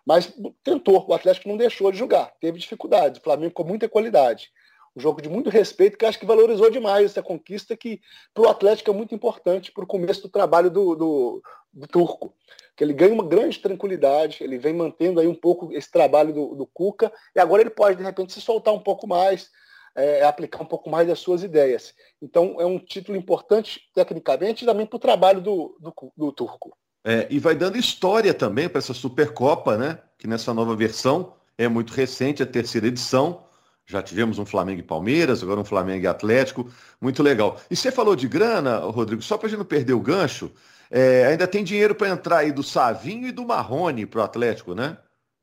mas 0.04 0.32
tentou. 0.64 1.06
O 1.08 1.14
Atlético 1.14 1.48
não 1.48 1.56
deixou 1.56 1.92
de 1.92 1.98
jogar, 1.98 2.32
teve 2.40 2.58
dificuldades. 2.58 3.20
O 3.20 3.22
Flamengo 3.22 3.54
com 3.54 3.64
muita 3.64 3.88
qualidade 3.88 4.50
um 4.98 5.00
jogo 5.00 5.22
de 5.22 5.28
muito 5.28 5.48
respeito, 5.48 5.96
que 5.96 6.04
acho 6.04 6.18
que 6.18 6.26
valorizou 6.26 6.70
demais 6.70 7.06
essa 7.06 7.22
conquista, 7.22 7.76
que 7.76 8.00
para 8.34 8.42
o 8.42 8.48
Atlético 8.48 8.90
é 8.90 8.92
muito 8.94 9.14
importante 9.14 9.70
para 9.70 9.84
o 9.84 9.86
começo 9.86 10.22
do 10.22 10.28
trabalho 10.28 10.70
do, 10.70 10.94
do, 10.96 11.42
do, 11.72 11.86
Turco. 11.86 12.34
Que 12.76 12.82
ele 12.82 12.92
ganha 12.92 13.14
uma 13.14 13.26
grande 13.26 13.58
tranquilidade, 13.60 14.38
ele 14.42 14.58
vem 14.58 14.74
mantendo 14.74 15.20
aí 15.20 15.26
um 15.26 15.34
pouco 15.34 15.72
esse 15.72 15.90
trabalho 15.90 16.32
do, 16.32 16.54
do 16.54 16.66
Cuca, 16.66 17.12
e 17.34 17.40
agora 17.40 17.62
ele 17.62 17.70
pode, 17.70 17.96
de 17.96 18.02
repente, 18.02 18.32
se 18.32 18.40
soltar 18.40 18.74
um 18.74 18.80
pouco 18.80 19.06
mais, 19.06 19.50
é, 19.98 20.24
aplicar 20.24 20.62
um 20.62 20.66
pouco 20.66 20.88
mais 20.88 21.08
das 21.08 21.18
suas 21.18 21.42
ideias. 21.42 21.92
Então 22.22 22.60
é 22.60 22.64
um 22.64 22.78
título 22.78 23.18
importante 23.18 23.80
tecnicamente 23.94 24.62
e 24.62 24.66
também 24.66 24.86
para 24.86 24.96
o 24.96 25.00
trabalho 25.00 25.40
do, 25.40 25.76
do, 25.80 25.92
do 26.16 26.32
Turco. 26.32 26.76
É, 27.04 27.26
e 27.28 27.38
vai 27.38 27.54
dando 27.54 27.76
história 27.76 28.32
também 28.32 28.68
para 28.68 28.78
essa 28.78 28.94
Supercopa, 28.94 29.76
né? 29.76 29.98
Que 30.16 30.26
nessa 30.26 30.54
nova 30.54 30.76
versão 30.76 31.34
é 31.56 31.66
muito 31.68 31.92
recente, 31.92 32.42
a 32.42 32.46
terceira 32.46 32.86
edição 32.86 33.44
já 33.88 34.02
tivemos 34.02 34.38
um 34.38 34.44
Flamengo 34.44 34.80
e 34.80 34.82
Palmeiras, 34.82 35.42
agora 35.42 35.60
um 35.60 35.64
Flamengo 35.64 36.04
e 36.04 36.06
Atlético. 36.06 36.70
Muito 37.00 37.22
legal. 37.22 37.58
E 37.70 37.74
você 37.74 37.90
falou 37.90 38.14
de 38.14 38.28
grana, 38.28 38.76
Rodrigo, 38.80 39.22
só 39.22 39.38
para 39.38 39.46
a 39.46 39.50
gente 39.50 39.58
não 39.58 39.64
perder 39.64 39.94
o 39.94 40.00
gancho, 40.00 40.52
é, 40.90 41.24
ainda 41.24 41.46
tem 41.46 41.64
dinheiro 41.64 41.94
para 41.94 42.10
entrar 42.10 42.38
aí 42.38 42.52
do 42.52 42.62
Savinho 42.62 43.26
e 43.26 43.32
do 43.32 43.46
Marrone 43.46 44.04
para 44.04 44.20
o 44.20 44.22
Atlético, 44.22 44.74
né? 44.74 44.98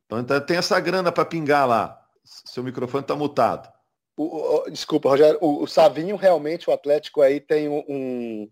Então 0.05 0.39
tem 0.41 0.57
essa 0.57 0.79
grana 0.79 1.11
para 1.11 1.25
pingar 1.25 1.67
lá. 1.67 1.99
Seu 2.23 2.63
microfone 2.63 3.01
está 3.01 3.15
mutado. 3.15 3.74
O, 4.17 4.23
o, 4.63 4.69
desculpa, 4.69 5.09
Rogério. 5.09 5.37
O, 5.41 5.63
o, 5.63 5.67
Savinho, 5.67 6.15
realmente, 6.15 6.69
o 6.69 6.73
Atlético 6.73 7.21
aí 7.21 7.39
tem 7.39 7.67
um, 7.69 8.49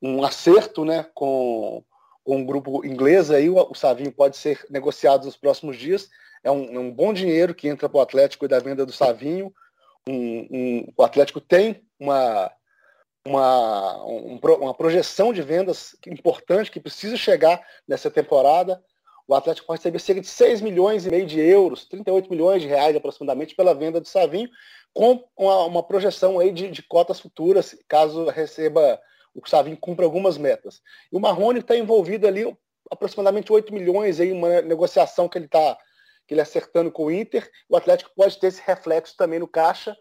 um 0.00 0.24
acerto 0.24 0.84
né, 0.84 1.06
com, 1.14 1.84
com 2.24 2.36
um 2.36 2.44
grupo 2.44 2.84
inglês 2.84 3.30
aí. 3.30 3.48
O, 3.50 3.56
o 3.56 3.74
Savinho 3.74 4.12
pode 4.12 4.36
ser 4.36 4.64
negociado 4.70 5.24
nos 5.24 5.36
próximos 5.36 5.76
dias 5.76 6.08
é 6.42 6.50
um, 6.50 6.74
é 6.74 6.78
um 6.78 6.90
bom 6.90 7.12
dinheiro 7.12 7.54
que 7.54 7.68
entra 7.68 7.88
para 7.88 7.98
o 7.98 8.00
Atlético 8.00 8.48
da 8.48 8.58
venda 8.58 8.84
do 8.84 8.92
Savinho. 8.92 9.54
Um, 10.08 10.48
um, 10.50 10.92
o 10.96 11.02
Atlético 11.04 11.40
tem 11.40 11.84
uma, 11.98 12.50
uma, 13.24 14.04
um, 14.04 14.38
uma 14.60 14.74
projeção 14.74 15.32
de 15.32 15.42
vendas 15.42 15.96
importante 16.06 16.70
que 16.70 16.80
precisa 16.80 17.16
chegar 17.16 17.64
nessa 17.86 18.10
temporada. 18.10 18.82
O 19.32 19.34
Atlético 19.34 19.66
pode 19.66 19.78
receber 19.78 19.98
cerca 19.98 20.20
de 20.20 20.26
6 20.26 20.60
milhões 20.60 21.06
e 21.06 21.10
meio 21.10 21.24
de 21.24 21.40
euros, 21.40 21.86
38 21.86 22.28
milhões 22.28 22.60
de 22.60 22.68
reais 22.68 22.94
aproximadamente 22.94 23.54
pela 23.54 23.74
venda 23.74 23.98
do 23.98 24.06
Savinho, 24.06 24.50
com 24.92 25.24
uma, 25.34 25.64
uma 25.64 25.82
projeção 25.82 26.38
aí 26.38 26.52
de, 26.52 26.70
de, 26.70 26.82
cotas 26.82 27.18
futuras, 27.18 27.74
caso 27.88 28.28
receba 28.28 29.00
o 29.34 29.48
Savinho 29.48 29.78
cumpra 29.78 30.04
algumas 30.04 30.36
metas. 30.36 30.82
E 31.10 31.16
o 31.16 31.20
Marrone 31.20 31.60
está 31.60 31.74
envolvido 31.74 32.26
ali 32.26 32.54
aproximadamente 32.90 33.50
8 33.50 33.72
milhões 33.72 34.20
aí, 34.20 34.30
uma 34.32 34.60
negociação 34.60 35.26
que 35.30 35.38
ele 35.38 35.46
está 35.46 35.78
ele 36.28 36.40
acertando 36.40 36.90
com 36.90 37.06
o 37.06 37.10
Inter, 37.10 37.50
o 37.68 37.76
Atlético 37.76 38.10
pode 38.16 38.38
ter 38.38 38.46
esse 38.46 38.62
reflexo 38.64 39.14
também 39.16 39.38
no 39.38 39.46
caixa. 39.46 39.94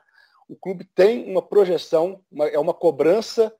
O 0.47 0.55
clube 0.55 0.85
tem 0.95 1.29
uma 1.29 1.41
projeção, 1.41 2.23
uma, 2.31 2.47
é 2.47 2.57
uma 2.57 2.73
cobrança 2.73 3.53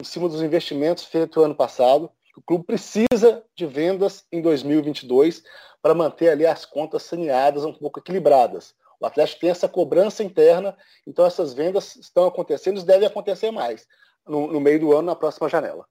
em 0.00 0.04
cima 0.04 0.28
dos 0.28 0.42
investimentos 0.42 1.04
feitos 1.04 1.42
ano 1.42 1.54
passado. 1.54 2.10
O 2.40 2.42
clube 2.42 2.64
precisa 2.64 3.44
de 3.54 3.66
vendas 3.66 4.24
em 4.32 4.40
2022 4.40 5.42
para 5.82 5.94
manter 5.94 6.30
ali 6.30 6.46
as 6.46 6.64
contas 6.64 7.02
saneadas, 7.02 7.66
um 7.66 7.72
pouco 7.74 8.00
equilibradas. 8.00 8.74
O 8.98 9.04
Atlético 9.04 9.42
tem 9.42 9.50
essa 9.50 9.68
cobrança 9.68 10.24
interna, 10.24 10.74
então 11.06 11.26
essas 11.26 11.52
vendas 11.52 11.96
estão 11.96 12.26
acontecendo 12.26 12.80
e 12.80 12.84
devem 12.84 13.06
acontecer 13.06 13.50
mais 13.50 13.86
no, 14.26 14.50
no 14.50 14.58
meio 14.58 14.80
do 14.80 14.92
ano, 14.92 15.02
na 15.02 15.14
próxima 15.14 15.50
janela. 15.50 15.86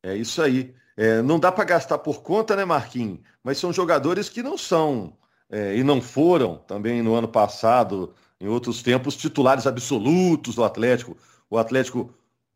É 0.00 0.14
isso 0.14 0.40
aí. 0.40 0.74
É, 0.96 1.20
não 1.22 1.40
dá 1.40 1.50
para 1.50 1.64
gastar 1.64 1.98
por 1.98 2.22
conta, 2.22 2.54
né, 2.54 2.64
Marquinhos? 2.64 3.18
Mas 3.42 3.58
são 3.58 3.72
jogadores 3.72 4.28
que 4.28 4.44
não 4.44 4.56
são 4.56 5.16
é, 5.50 5.76
e 5.76 5.82
não 5.82 6.00
foram 6.00 6.58
também 6.58 7.02
no 7.02 7.16
ano 7.16 7.26
passado, 7.26 8.14
em 8.40 8.46
outros 8.46 8.80
tempos, 8.80 9.16
titulares 9.16 9.66
absolutos 9.66 10.54
do 10.54 10.62
Atlético. 10.62 11.16
O 11.50 11.58
Atlético 11.58 12.14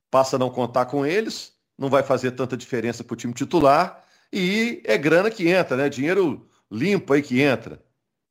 passa 0.09 0.37
a 0.37 0.39
não 0.39 0.51
contar 0.51 0.87
com 0.87 1.05
eles, 1.05 1.56
não 1.79 1.89
vai 1.89 2.03
fazer 2.03 2.33
tanta 2.33 2.57
diferença 2.57 3.05
para 3.05 3.15
o 3.15 3.17
time 3.17 3.33
titular 3.33 4.05
e 4.33 4.83
é 4.85 4.97
grana 4.97 5.31
que 5.31 5.49
entra, 5.49 5.77
né? 5.77 5.89
Dinheiro 5.89 6.49
limpo 6.71 7.13
aí 7.13 7.23
que 7.23 7.41
entra. 7.41 7.83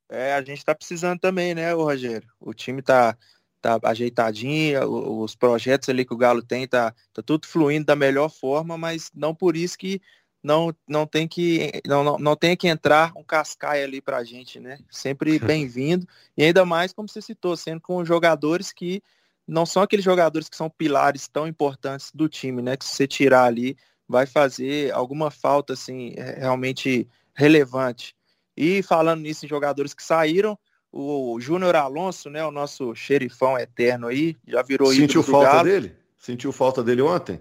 É, 0.08 0.34
a 0.34 0.40
gente 0.40 0.58
está 0.58 0.74
precisando 0.74 1.18
também, 1.18 1.54
né, 1.54 1.72
Rogério? 1.72 2.28
O 2.40 2.54
time 2.54 2.80
está 2.80 3.16
tá 3.60 3.78
ajeitadinho, 3.82 4.88
os 5.20 5.34
projetos 5.34 5.88
ali 5.88 6.04
que 6.04 6.14
o 6.14 6.16
Galo 6.16 6.42
tem 6.42 6.68
tá, 6.68 6.94
tá 7.12 7.22
tudo 7.22 7.46
fluindo 7.46 7.86
da 7.86 7.96
melhor 7.96 8.28
forma, 8.28 8.78
mas 8.78 9.10
não 9.14 9.34
por 9.34 9.56
isso 9.56 9.76
que 9.76 10.00
não, 10.42 10.72
não 10.86 11.06
tem 11.06 11.26
que 11.26 11.72
não, 11.84 12.04
não, 12.04 12.18
não 12.18 12.36
tem 12.36 12.56
que 12.56 12.68
entrar 12.68 13.12
um 13.16 13.24
cascaia 13.24 13.84
ali 13.84 14.00
pra 14.00 14.22
gente, 14.22 14.60
né? 14.60 14.78
Sempre 14.88 15.38
bem-vindo. 15.40 16.06
E 16.36 16.44
ainda 16.44 16.64
mais, 16.64 16.92
como 16.92 17.08
você 17.08 17.20
citou, 17.20 17.56
sendo 17.56 17.80
com 17.80 18.04
jogadores 18.04 18.72
que 18.72 19.02
não 19.46 19.64
são 19.64 19.82
aqueles 19.82 20.04
jogadores 20.04 20.48
que 20.48 20.56
são 20.56 20.68
pilares 20.68 21.28
tão 21.28 21.46
importantes 21.46 22.10
do 22.12 22.28
time, 22.28 22.60
né? 22.60 22.76
Que 22.76 22.84
se 22.84 22.96
você 22.96 23.06
tirar 23.06 23.44
ali, 23.44 23.76
vai 24.08 24.26
fazer 24.26 24.92
alguma 24.92 25.30
falta, 25.30 25.72
assim, 25.72 26.14
realmente 26.16 27.08
relevante. 27.34 28.14
E 28.56 28.82
falando 28.82 29.20
nisso 29.20 29.44
em 29.44 29.48
jogadores 29.48 29.94
que 29.94 30.02
saíram, 30.02 30.58
o 30.90 31.38
Júnior 31.38 31.76
Alonso, 31.76 32.30
né, 32.30 32.44
o 32.44 32.50
nosso 32.50 32.94
xerifão 32.94 33.58
eterno 33.58 34.06
aí, 34.06 34.36
já 34.46 34.62
virou 34.62 34.92
Sentiu 34.92 35.22
falta 35.22 35.46
Galo. 35.46 35.64
dele? 35.64 35.96
Sentiu 36.16 36.52
falta 36.52 36.82
dele 36.82 37.02
ontem? 37.02 37.40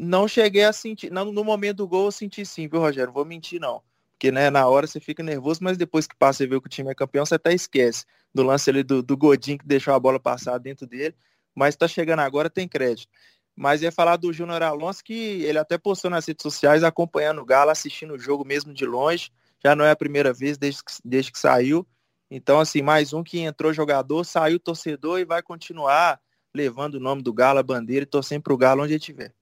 Não 0.00 0.26
cheguei 0.26 0.64
a 0.64 0.72
sentir, 0.72 1.12
no, 1.12 1.30
no 1.30 1.44
momento 1.44 1.78
do 1.78 1.88
gol 1.88 2.06
eu 2.06 2.12
senti 2.12 2.46
sim, 2.46 2.66
viu, 2.66 2.80
Rogério? 2.80 3.12
Vou 3.12 3.24
mentir 3.24 3.60
não. 3.60 3.82
Porque, 4.22 4.30
né, 4.30 4.50
na 4.50 4.68
hora 4.68 4.86
você 4.86 5.00
fica 5.00 5.20
nervoso, 5.20 5.58
mas 5.64 5.76
depois 5.76 6.06
que 6.06 6.14
passa 6.14 6.44
e 6.44 6.46
vê 6.46 6.60
que 6.60 6.66
o 6.68 6.70
time 6.70 6.88
é 6.88 6.94
campeão, 6.94 7.26
você 7.26 7.34
até 7.34 7.52
esquece 7.52 8.04
do 8.32 8.44
lance 8.44 8.70
ali 8.70 8.84
do, 8.84 9.02
do 9.02 9.18
que 9.18 9.58
deixou 9.64 9.92
a 9.92 9.98
bola 9.98 10.20
passar 10.20 10.58
dentro 10.58 10.86
dele. 10.86 11.12
Mas 11.52 11.74
tá 11.74 11.88
chegando 11.88 12.20
agora, 12.20 12.48
tem 12.48 12.68
crédito. 12.68 13.08
Mas 13.56 13.82
ia 13.82 13.90
falar 13.90 14.14
do 14.14 14.32
Júnior 14.32 14.62
Alonso, 14.62 15.02
que 15.02 15.42
ele 15.42 15.58
até 15.58 15.76
postou 15.76 16.08
nas 16.08 16.24
redes 16.24 16.44
sociais, 16.44 16.84
acompanhando 16.84 17.40
o 17.40 17.44
Galo, 17.44 17.72
assistindo 17.72 18.14
o 18.14 18.18
jogo 18.18 18.44
mesmo 18.44 18.72
de 18.72 18.86
longe. 18.86 19.32
Já 19.60 19.74
não 19.74 19.84
é 19.84 19.90
a 19.90 19.96
primeira 19.96 20.32
vez 20.32 20.56
desde 20.56 20.84
que, 20.84 20.92
desde 21.04 21.32
que 21.32 21.38
saiu. 21.40 21.84
Então, 22.30 22.60
assim, 22.60 22.80
mais 22.80 23.12
um 23.12 23.24
que 23.24 23.40
entrou 23.40 23.72
jogador, 23.72 24.22
saiu 24.22 24.60
torcedor 24.60 25.18
e 25.18 25.24
vai 25.24 25.42
continuar 25.42 26.20
levando 26.54 26.94
o 26.94 27.00
nome 27.00 27.22
do 27.22 27.32
Galo, 27.32 27.58
a 27.58 27.62
bandeira 27.64 28.04
e 28.04 28.06
torcendo 28.06 28.42
para 28.42 28.54
o 28.54 28.56
Galo 28.56 28.84
onde 28.84 28.92
ele 28.92 29.00
estiver. 29.00 29.34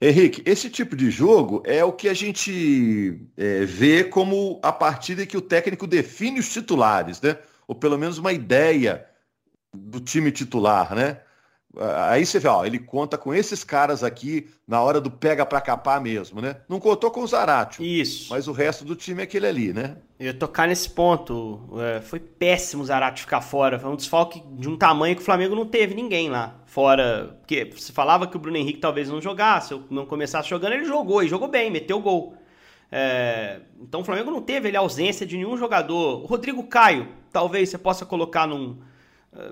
Henrique, 0.00 0.42
esse 0.44 0.68
tipo 0.68 0.94
de 0.96 1.10
jogo 1.10 1.62
é 1.64 1.84
o 1.84 1.92
que 1.92 2.08
a 2.08 2.14
gente 2.14 3.20
é, 3.36 3.64
vê 3.64 4.04
como 4.04 4.60
a 4.62 4.72
partida 4.72 5.24
que 5.24 5.36
o 5.36 5.40
técnico 5.40 5.86
define 5.86 6.40
os 6.40 6.52
titulares, 6.52 7.20
né? 7.20 7.38
Ou 7.66 7.74
pelo 7.74 7.96
menos 7.98 8.18
uma 8.18 8.32
ideia 8.32 9.06
do 9.72 10.00
time 10.00 10.30
titular, 10.30 10.94
né? 10.94 11.20
Aí 12.08 12.24
você 12.24 12.38
vê, 12.38 12.48
ó, 12.48 12.64
ele 12.64 12.78
conta 12.78 13.18
com 13.18 13.34
esses 13.34 13.64
caras 13.64 14.04
aqui 14.04 14.48
na 14.66 14.80
hora 14.80 15.00
do 15.00 15.10
pega 15.10 15.44
para 15.44 15.60
capar 15.60 16.00
mesmo, 16.00 16.40
né? 16.40 16.56
Não 16.68 16.78
contou 16.78 17.10
com 17.10 17.22
o 17.22 17.26
Zaratio. 17.26 17.84
Isso. 17.84 18.28
Mas 18.30 18.46
o 18.46 18.52
resto 18.52 18.84
do 18.84 18.94
time 18.94 19.20
é 19.20 19.24
aquele 19.24 19.46
ali, 19.46 19.72
né? 19.72 19.96
Eu 20.18 20.26
ia 20.26 20.34
tocar 20.34 20.68
nesse 20.68 20.88
ponto. 20.88 21.60
É, 21.78 22.00
foi 22.00 22.20
péssimo 22.20 22.82
o 22.82 22.86
Zaratio 22.86 23.24
ficar 23.24 23.40
fora. 23.40 23.78
Foi 23.78 23.90
um 23.90 23.96
desfalque 23.96 24.42
de 24.52 24.68
um 24.68 24.76
tamanho 24.76 25.16
que 25.16 25.22
o 25.22 25.24
Flamengo 25.24 25.54
não 25.54 25.66
teve 25.66 25.94
ninguém 25.94 26.30
lá. 26.30 26.54
Fora. 26.66 27.36
Porque 27.40 27.72
se 27.76 27.92
falava 27.92 28.26
que 28.26 28.36
o 28.36 28.40
Bruno 28.40 28.56
Henrique 28.56 28.78
talvez 28.78 29.08
não 29.08 29.20
jogasse, 29.20 29.74
ou 29.74 29.82
não 29.90 30.06
começasse 30.06 30.48
jogando, 30.48 30.74
ele 30.74 30.84
jogou 30.84 31.22
e 31.22 31.28
jogou 31.28 31.48
bem, 31.48 31.70
meteu 31.70 32.00
gol. 32.00 32.34
É, 32.90 33.60
então 33.80 34.02
o 34.02 34.04
Flamengo 34.04 34.30
não 34.30 34.40
teve 34.40 34.68
ele, 34.68 34.76
a 34.76 34.80
ausência 34.80 35.26
de 35.26 35.36
nenhum 35.36 35.56
jogador. 35.56 36.22
O 36.22 36.26
Rodrigo 36.26 36.62
Caio, 36.62 37.08
talvez 37.32 37.68
você 37.68 37.78
possa 37.78 38.06
colocar 38.06 38.46
num 38.46 38.78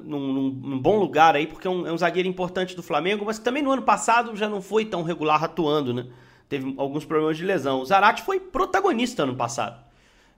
num, 0.05 0.33
num, 0.33 0.51
num, 0.51 0.79
bom 0.79 0.99
lugar 0.99 1.35
aí, 1.35 1.47
porque 1.47 1.67
é 1.67 1.71
um, 1.71 1.87
é 1.87 1.93
um, 1.93 1.99
zagueiro 1.99 2.29
importante 2.29 2.77
do 2.77 2.83
Flamengo, 2.83 3.25
mas 3.25 3.39
que 3.39 3.45
também 3.45 3.63
no 3.63 3.73
ano 3.73 3.83
passado 3.83 4.37
já 4.37 4.49
não 4.49 4.63
foi 4.63 4.85
tão 4.85 5.03
regular 5.03 5.43
atuando, 5.43 5.93
né? 5.93 6.07
Teve 6.49 6.75
alguns 6.77 7.05
problemas 7.05 7.37
de 7.37 7.45
lesão. 7.45 7.81
O 7.81 7.85
Zarate 7.85 8.23
foi 8.23 8.39
protagonista 8.39 9.23
ano 9.23 9.35
passado. 9.35 9.83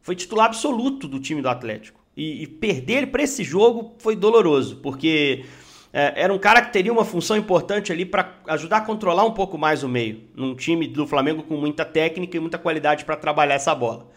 Foi 0.00 0.14
titular 0.14 0.46
absoluto 0.46 1.08
do 1.08 1.18
time 1.18 1.42
do 1.42 1.48
Atlético. 1.48 2.00
E, 2.16 2.42
e 2.42 2.46
perder 2.46 2.98
ele 2.98 3.06
para 3.08 3.22
esse 3.22 3.42
jogo 3.42 3.94
foi 3.98 4.14
doloroso, 4.14 4.76
porque 4.76 5.44
é, 5.92 6.22
era 6.22 6.32
um 6.32 6.38
cara 6.38 6.62
que 6.62 6.72
teria 6.72 6.92
uma 6.92 7.04
função 7.04 7.36
importante 7.36 7.92
ali 7.92 8.04
para 8.04 8.34
ajudar 8.48 8.78
a 8.78 8.80
controlar 8.80 9.24
um 9.24 9.32
pouco 9.32 9.58
mais 9.58 9.82
o 9.82 9.88
meio, 9.88 10.22
num 10.34 10.54
time 10.54 10.86
do 10.86 11.06
Flamengo 11.06 11.42
com 11.42 11.56
muita 11.56 11.84
técnica 11.84 12.36
e 12.36 12.40
muita 12.40 12.58
qualidade 12.58 13.04
para 13.04 13.16
trabalhar 13.16 13.54
essa 13.54 13.74
bola. 13.74 14.08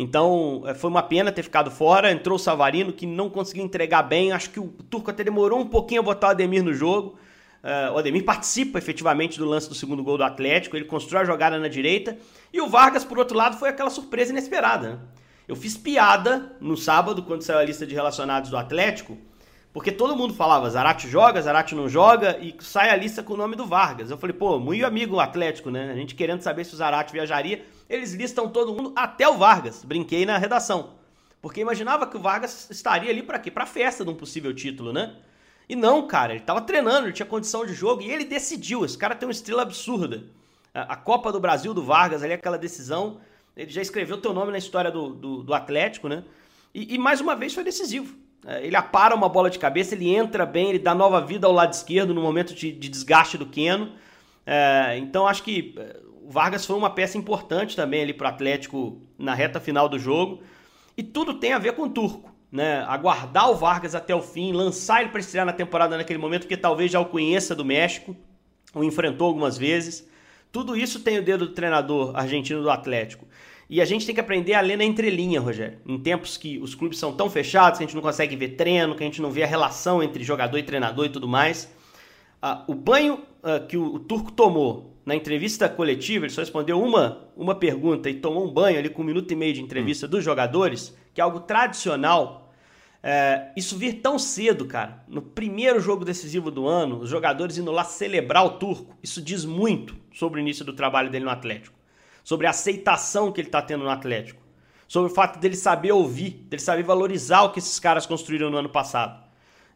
Então, 0.00 0.62
é, 0.64 0.74
foi 0.74 0.88
uma 0.88 1.02
pena 1.02 1.32
ter 1.32 1.42
ficado 1.42 1.72
fora. 1.72 2.12
Entrou 2.12 2.36
o 2.36 2.38
Savarino, 2.38 2.92
que 2.92 3.04
não 3.04 3.28
conseguiu 3.28 3.64
entregar 3.64 4.02
bem. 4.02 4.30
Acho 4.30 4.48
que 4.50 4.60
o 4.60 4.68
Turco 4.88 5.10
até 5.10 5.24
demorou 5.24 5.58
um 5.58 5.66
pouquinho 5.66 6.00
a 6.00 6.04
botar 6.04 6.28
o 6.28 6.30
Ademir 6.30 6.62
no 6.62 6.72
jogo. 6.72 7.18
Uh, 7.64 7.92
o 7.92 7.98
Ademir 7.98 8.24
participa 8.24 8.78
efetivamente 8.78 9.40
do 9.40 9.44
lance 9.44 9.68
do 9.68 9.74
segundo 9.74 10.04
gol 10.04 10.16
do 10.16 10.22
Atlético. 10.22 10.76
Ele 10.76 10.84
constrói 10.84 11.22
a 11.22 11.24
jogada 11.24 11.58
na 11.58 11.66
direita. 11.66 12.16
E 12.52 12.60
o 12.60 12.68
Vargas, 12.68 13.04
por 13.04 13.18
outro 13.18 13.36
lado, 13.36 13.58
foi 13.58 13.70
aquela 13.70 13.90
surpresa 13.90 14.30
inesperada. 14.30 14.88
Né? 14.90 14.98
Eu 15.48 15.56
fiz 15.56 15.76
piada 15.76 16.52
no 16.60 16.76
sábado, 16.76 17.24
quando 17.24 17.42
saiu 17.42 17.58
a 17.58 17.64
lista 17.64 17.84
de 17.84 17.92
relacionados 17.92 18.50
do 18.50 18.56
Atlético, 18.56 19.18
porque 19.78 19.92
todo 19.92 20.16
mundo 20.16 20.34
falava, 20.34 20.68
Zarate 20.68 21.08
joga, 21.08 21.40
Zarate 21.40 21.72
não 21.72 21.88
joga, 21.88 22.36
e 22.40 22.52
sai 22.58 22.90
a 22.90 22.96
lista 22.96 23.22
com 23.22 23.34
o 23.34 23.36
nome 23.36 23.54
do 23.54 23.64
Vargas. 23.64 24.10
Eu 24.10 24.18
falei, 24.18 24.34
pô, 24.34 24.58
muito 24.58 24.84
amigo 24.84 25.20
Atlético, 25.20 25.70
né? 25.70 25.92
A 25.92 25.94
gente 25.94 26.16
querendo 26.16 26.42
saber 26.42 26.64
se 26.64 26.74
o 26.74 26.76
Zarate 26.76 27.12
viajaria. 27.12 27.64
Eles 27.88 28.12
listam 28.12 28.48
todo 28.48 28.74
mundo, 28.74 28.92
até 28.96 29.28
o 29.28 29.38
Vargas. 29.38 29.84
Brinquei 29.84 30.26
na 30.26 30.36
redação. 30.36 30.94
Porque 31.40 31.60
imaginava 31.60 32.08
que 32.08 32.16
o 32.16 32.20
Vargas 32.20 32.68
estaria 32.68 33.08
ali 33.08 33.22
para 33.22 33.38
quê? 33.38 33.52
Pra 33.52 33.66
festa 33.66 34.04
de 34.04 34.10
um 34.10 34.16
possível 34.16 34.52
título, 34.52 34.92
né? 34.92 35.14
E 35.68 35.76
não, 35.76 36.08
cara, 36.08 36.32
ele 36.32 36.42
tava 36.42 36.60
treinando, 36.60 37.06
ele 37.06 37.12
tinha 37.12 37.24
condição 37.24 37.64
de 37.64 37.72
jogo 37.72 38.02
e 38.02 38.10
ele 38.10 38.24
decidiu. 38.24 38.84
Esse 38.84 38.98
cara 38.98 39.14
tem 39.14 39.28
uma 39.28 39.32
estrela 39.32 39.62
absurda. 39.62 40.24
A, 40.74 40.96
Copa 40.96 41.30
do 41.30 41.38
Brasil 41.38 41.72
do 41.72 41.84
Vargas, 41.84 42.24
ali, 42.24 42.32
aquela 42.32 42.58
decisão, 42.58 43.20
ele 43.56 43.70
já 43.70 43.80
escreveu 43.80 44.20
teu 44.20 44.32
nome 44.32 44.50
na 44.50 44.58
história 44.58 44.90
do, 44.90 45.10
do, 45.10 45.44
do 45.44 45.54
Atlético, 45.54 46.08
né? 46.08 46.24
E, 46.74 46.96
e 46.96 46.98
mais 46.98 47.20
uma 47.20 47.36
vez 47.36 47.54
foi 47.54 47.62
decisivo. 47.62 48.26
É, 48.46 48.66
ele 48.66 48.76
apara 48.76 49.14
uma 49.14 49.28
bola 49.28 49.50
de 49.50 49.58
cabeça, 49.58 49.94
ele 49.94 50.14
entra 50.14 50.46
bem, 50.46 50.70
ele 50.70 50.78
dá 50.78 50.94
nova 50.94 51.20
vida 51.20 51.46
ao 51.46 51.52
lado 51.52 51.72
esquerdo 51.72 52.14
no 52.14 52.22
momento 52.22 52.54
de, 52.54 52.72
de 52.72 52.88
desgaste 52.88 53.36
do 53.36 53.46
Keno. 53.46 53.92
É, 54.46 54.96
então 54.98 55.26
acho 55.26 55.42
que 55.42 55.74
é, 55.76 55.96
o 56.22 56.30
Vargas 56.30 56.64
foi 56.64 56.76
uma 56.76 56.90
peça 56.90 57.18
importante 57.18 57.74
também 57.74 58.02
ali 58.02 58.12
para 58.12 58.26
o 58.26 58.28
Atlético 58.30 59.00
na 59.18 59.34
reta 59.34 59.60
final 59.60 59.88
do 59.88 59.98
jogo. 59.98 60.42
E 60.96 61.02
tudo 61.02 61.34
tem 61.34 61.52
a 61.52 61.58
ver 61.58 61.72
com 61.72 61.82
o 61.82 61.88
Turco. 61.88 62.34
Né? 62.50 62.82
Aguardar 62.88 63.50
o 63.50 63.54
Vargas 63.54 63.94
até 63.94 64.14
o 64.14 64.22
fim, 64.22 64.52
lançar 64.52 65.02
ele 65.02 65.10
para 65.10 65.20
estrear 65.20 65.44
na 65.44 65.52
temporada 65.52 65.96
naquele 65.96 66.18
momento, 66.18 66.46
que 66.46 66.56
talvez 66.56 66.90
já 66.90 66.98
o 66.98 67.06
conheça 67.06 67.54
do 67.54 67.64
México, 67.64 68.16
o 68.74 68.82
enfrentou 68.82 69.26
algumas 69.26 69.58
vezes. 69.58 70.08
Tudo 70.50 70.74
isso 70.74 71.00
tem 71.00 71.18
o 71.18 71.22
dedo 71.22 71.46
do 71.46 71.52
treinador 71.52 72.16
argentino 72.16 72.62
do 72.62 72.70
Atlético. 72.70 73.26
E 73.70 73.82
a 73.82 73.84
gente 73.84 74.06
tem 74.06 74.14
que 74.14 74.20
aprender 74.20 74.54
a 74.54 74.62
ler 74.62 74.78
na 74.78 74.84
entrelinha, 74.84 75.40
Rogério. 75.40 75.78
Em 75.86 75.98
tempos 75.98 76.38
que 76.38 76.58
os 76.58 76.74
clubes 76.74 76.98
são 76.98 77.12
tão 77.12 77.28
fechados, 77.28 77.78
que 77.78 77.84
a 77.84 77.86
gente 77.86 77.94
não 77.94 78.02
consegue 78.02 78.34
ver 78.34 78.50
treino, 78.50 78.94
que 78.94 79.02
a 79.02 79.06
gente 79.06 79.20
não 79.20 79.30
vê 79.30 79.42
a 79.42 79.46
relação 79.46 80.02
entre 80.02 80.24
jogador 80.24 80.56
e 80.56 80.62
treinador 80.62 81.04
e 81.04 81.10
tudo 81.10 81.28
mais. 81.28 81.70
Ah, 82.40 82.64
o 82.66 82.74
banho 82.74 83.20
ah, 83.42 83.60
que 83.60 83.76
o, 83.76 83.96
o, 83.96 83.98
Turco 83.98 84.32
tomou 84.32 84.96
na 85.04 85.14
entrevista 85.14 85.68
coletiva, 85.68 86.24
ele 86.24 86.32
só 86.32 86.40
respondeu 86.40 86.80
uma, 86.82 87.28
uma 87.36 87.54
pergunta 87.54 88.08
e 88.08 88.14
tomou 88.14 88.46
um 88.46 88.50
banho 88.50 88.78
ali 88.78 88.88
com 88.88 89.02
um 89.02 89.04
minuto 89.04 89.30
e 89.32 89.36
meio 89.36 89.52
de 89.52 89.60
entrevista 89.60 90.06
hum. 90.06 90.10
dos 90.10 90.24
jogadores, 90.24 90.96
que 91.12 91.20
é 91.20 91.24
algo 91.24 91.40
tradicional. 91.40 92.50
É, 93.02 93.50
isso 93.54 93.76
vir 93.76 94.00
tão 94.00 94.18
cedo, 94.18 94.64
cara, 94.64 95.04
no 95.06 95.20
primeiro 95.20 95.78
jogo 95.78 96.06
decisivo 96.06 96.50
do 96.50 96.66
ano, 96.66 97.00
os 97.00 97.10
jogadores 97.10 97.58
indo 97.58 97.70
lá 97.70 97.84
celebrar 97.84 98.46
o 98.46 98.50
Turco, 98.52 98.96
isso 99.02 99.20
diz 99.20 99.44
muito 99.44 99.94
sobre 100.12 100.40
o 100.40 100.42
início 100.42 100.64
do 100.64 100.72
trabalho 100.72 101.10
dele 101.10 101.26
no 101.26 101.30
Atlético 101.30 101.77
sobre 102.28 102.46
a 102.46 102.50
aceitação 102.50 103.32
que 103.32 103.40
ele 103.40 103.48
está 103.48 103.62
tendo 103.62 103.84
no 103.84 103.88
Atlético, 103.88 104.38
sobre 104.86 105.10
o 105.10 105.14
fato 105.14 105.38
dele 105.38 105.56
saber 105.56 105.92
ouvir, 105.92 106.44
dele 106.50 106.60
saber 106.60 106.82
valorizar 106.82 107.44
o 107.44 107.52
que 107.52 107.58
esses 107.58 107.80
caras 107.80 108.04
construíram 108.04 108.50
no 108.50 108.58
ano 108.58 108.68
passado, 108.68 109.18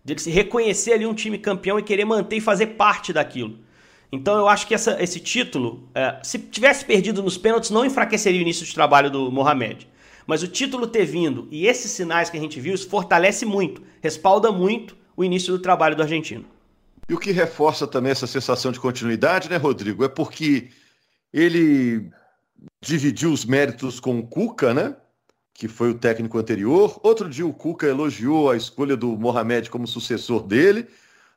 dele 0.05 0.21
se 0.21 0.31
reconhecer 0.31 0.93
ali 0.93 1.07
um 1.07 1.15
time 1.15 1.39
campeão 1.39 1.79
e 1.79 1.83
querer 1.83 2.05
manter 2.05 2.37
e 2.37 2.41
fazer 2.43 2.67
parte 2.67 3.11
daquilo. 3.11 3.59
Então 4.13 4.37
eu 4.37 4.47
acho 4.47 4.67
que 4.67 4.75
essa, 4.75 5.03
esse 5.03 5.19
título, 5.19 5.89
é, 5.95 6.21
se 6.23 6.39
tivesse 6.39 6.85
perdido 6.85 7.23
nos 7.23 7.39
pênaltis, 7.39 7.71
não 7.71 7.87
enfraqueceria 7.87 8.39
o 8.39 8.43
início 8.43 8.67
de 8.67 8.75
trabalho 8.75 9.11
do 9.11 9.33
Mohamed. 9.33 9.89
Mas 10.27 10.43
o 10.43 10.47
título 10.47 10.87
ter 10.87 11.07
vindo 11.07 11.49
e 11.51 11.67
esses 11.67 11.91
sinais 11.91 12.29
que 12.29 12.37
a 12.37 12.41
gente 12.41 12.61
viu, 12.61 12.75
isso 12.75 12.87
fortalece 12.87 13.47
muito, 13.47 13.83
respalda 14.03 14.53
muito 14.53 14.95
o 15.17 15.25
início 15.25 15.55
do 15.55 15.59
trabalho 15.59 15.97
do 15.97 16.03
argentino. 16.03 16.45
E 17.09 17.15
o 17.15 17.19
que 17.19 17.33
reforça 17.33 17.87
também 17.87 18.13
essa 18.13 18.27
sensação 18.27 18.71
de 18.71 18.79
continuidade, 18.79 19.49
né, 19.49 19.57
Rodrigo? 19.57 20.05
É 20.05 20.09
porque 20.09 20.69
ele 21.33 22.13
dividiu 22.81 23.33
os 23.33 23.45
méritos 23.45 24.01
com 24.01 24.19
o 24.19 24.27
Cuca, 24.27 24.75
né? 24.75 24.97
Que 25.55 25.69
foi 25.69 25.91
o 25.91 25.99
técnico 25.99 26.39
anterior. 26.39 26.99
Outro 27.03 27.29
dia 27.29 27.47
o 27.47 27.53
Cuca 27.53 27.87
elogiou 27.87 28.51
a 28.51 28.57
escolha 28.57 28.97
do 28.97 29.17
Mohamed 29.17 29.71
como 29.71 29.87
sucessor 29.87 30.43
dele. 30.43 30.89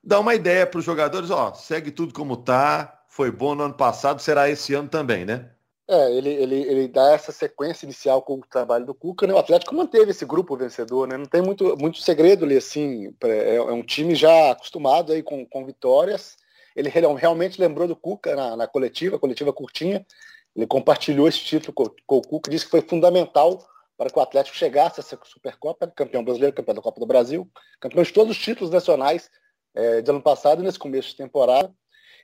Dá 0.03 0.19
uma 0.19 0.35
ideia 0.35 0.67
para 0.67 0.79
os 0.79 0.85
jogadores, 0.85 1.31
ó, 1.31 1.53
segue 1.53 1.91
tudo 1.91 2.13
como 2.13 2.37
tá. 2.37 3.03
Foi 3.07 3.31
bom 3.31 3.55
no 3.55 3.63
ano 3.63 3.73
passado, 3.73 4.21
será 4.21 4.49
esse 4.49 4.73
ano 4.73 4.89
também, 4.89 5.25
né? 5.25 5.49
É, 5.87 6.11
ele, 6.11 6.29
ele, 6.29 6.55
ele 6.61 6.87
dá 6.87 7.13
essa 7.13 7.31
sequência 7.31 7.85
inicial 7.85 8.21
com 8.21 8.35
o 8.35 8.41
trabalho 8.41 8.85
do 8.85 8.93
Cuca, 8.93 9.27
né? 9.27 9.33
O 9.33 9.37
Atlético 9.37 9.75
manteve 9.75 10.11
esse 10.11 10.25
grupo 10.25 10.57
vencedor, 10.57 11.07
né? 11.07 11.15
Não 11.15 11.25
tem 11.25 11.41
muito, 11.41 11.77
muito 11.77 11.99
segredo 11.99 12.43
ali, 12.43 12.57
assim. 12.57 13.13
É, 13.23 13.55
é 13.55 13.71
um 13.71 13.83
time 13.83 14.15
já 14.15 14.51
acostumado 14.51 15.13
aí 15.13 15.21
com, 15.21 15.45
com 15.45 15.65
vitórias. 15.65 16.37
Ele 16.75 16.89
realmente 16.89 17.61
lembrou 17.61 17.87
do 17.87 17.95
Cuca 17.95 18.35
na, 18.35 18.57
na 18.57 18.67
coletiva, 18.67 19.19
coletiva 19.19 19.53
curtinha. 19.53 20.05
Ele 20.55 20.65
compartilhou 20.65 21.27
esse 21.27 21.39
título 21.39 21.73
com, 21.73 22.17
o 22.17 22.21
Cuca, 22.21 22.49
disse 22.49 22.65
que 22.65 22.71
foi 22.71 22.81
fundamental 22.81 23.65
para 23.97 24.09
que 24.09 24.17
o 24.17 24.21
Atlético 24.21 24.55
chegasse 24.55 24.99
a 24.99 25.03
ser 25.03 25.17
Supercopa, 25.23 25.87
campeão 25.87 26.23
brasileiro, 26.23 26.55
campeão 26.55 26.75
da 26.75 26.81
Copa 26.81 26.99
do 26.99 27.05
Brasil, 27.05 27.49
campeão 27.79 28.03
de 28.03 28.13
todos 28.13 28.35
os 28.35 28.41
títulos 28.41 28.69
nacionais 28.69 29.29
é, 29.73 30.01
de 30.01 30.09
ano 30.09 30.21
passado 30.21 30.61
e 30.61 30.65
nesse 30.65 30.79
começo 30.79 31.09
de 31.09 31.17
temporada. 31.17 31.73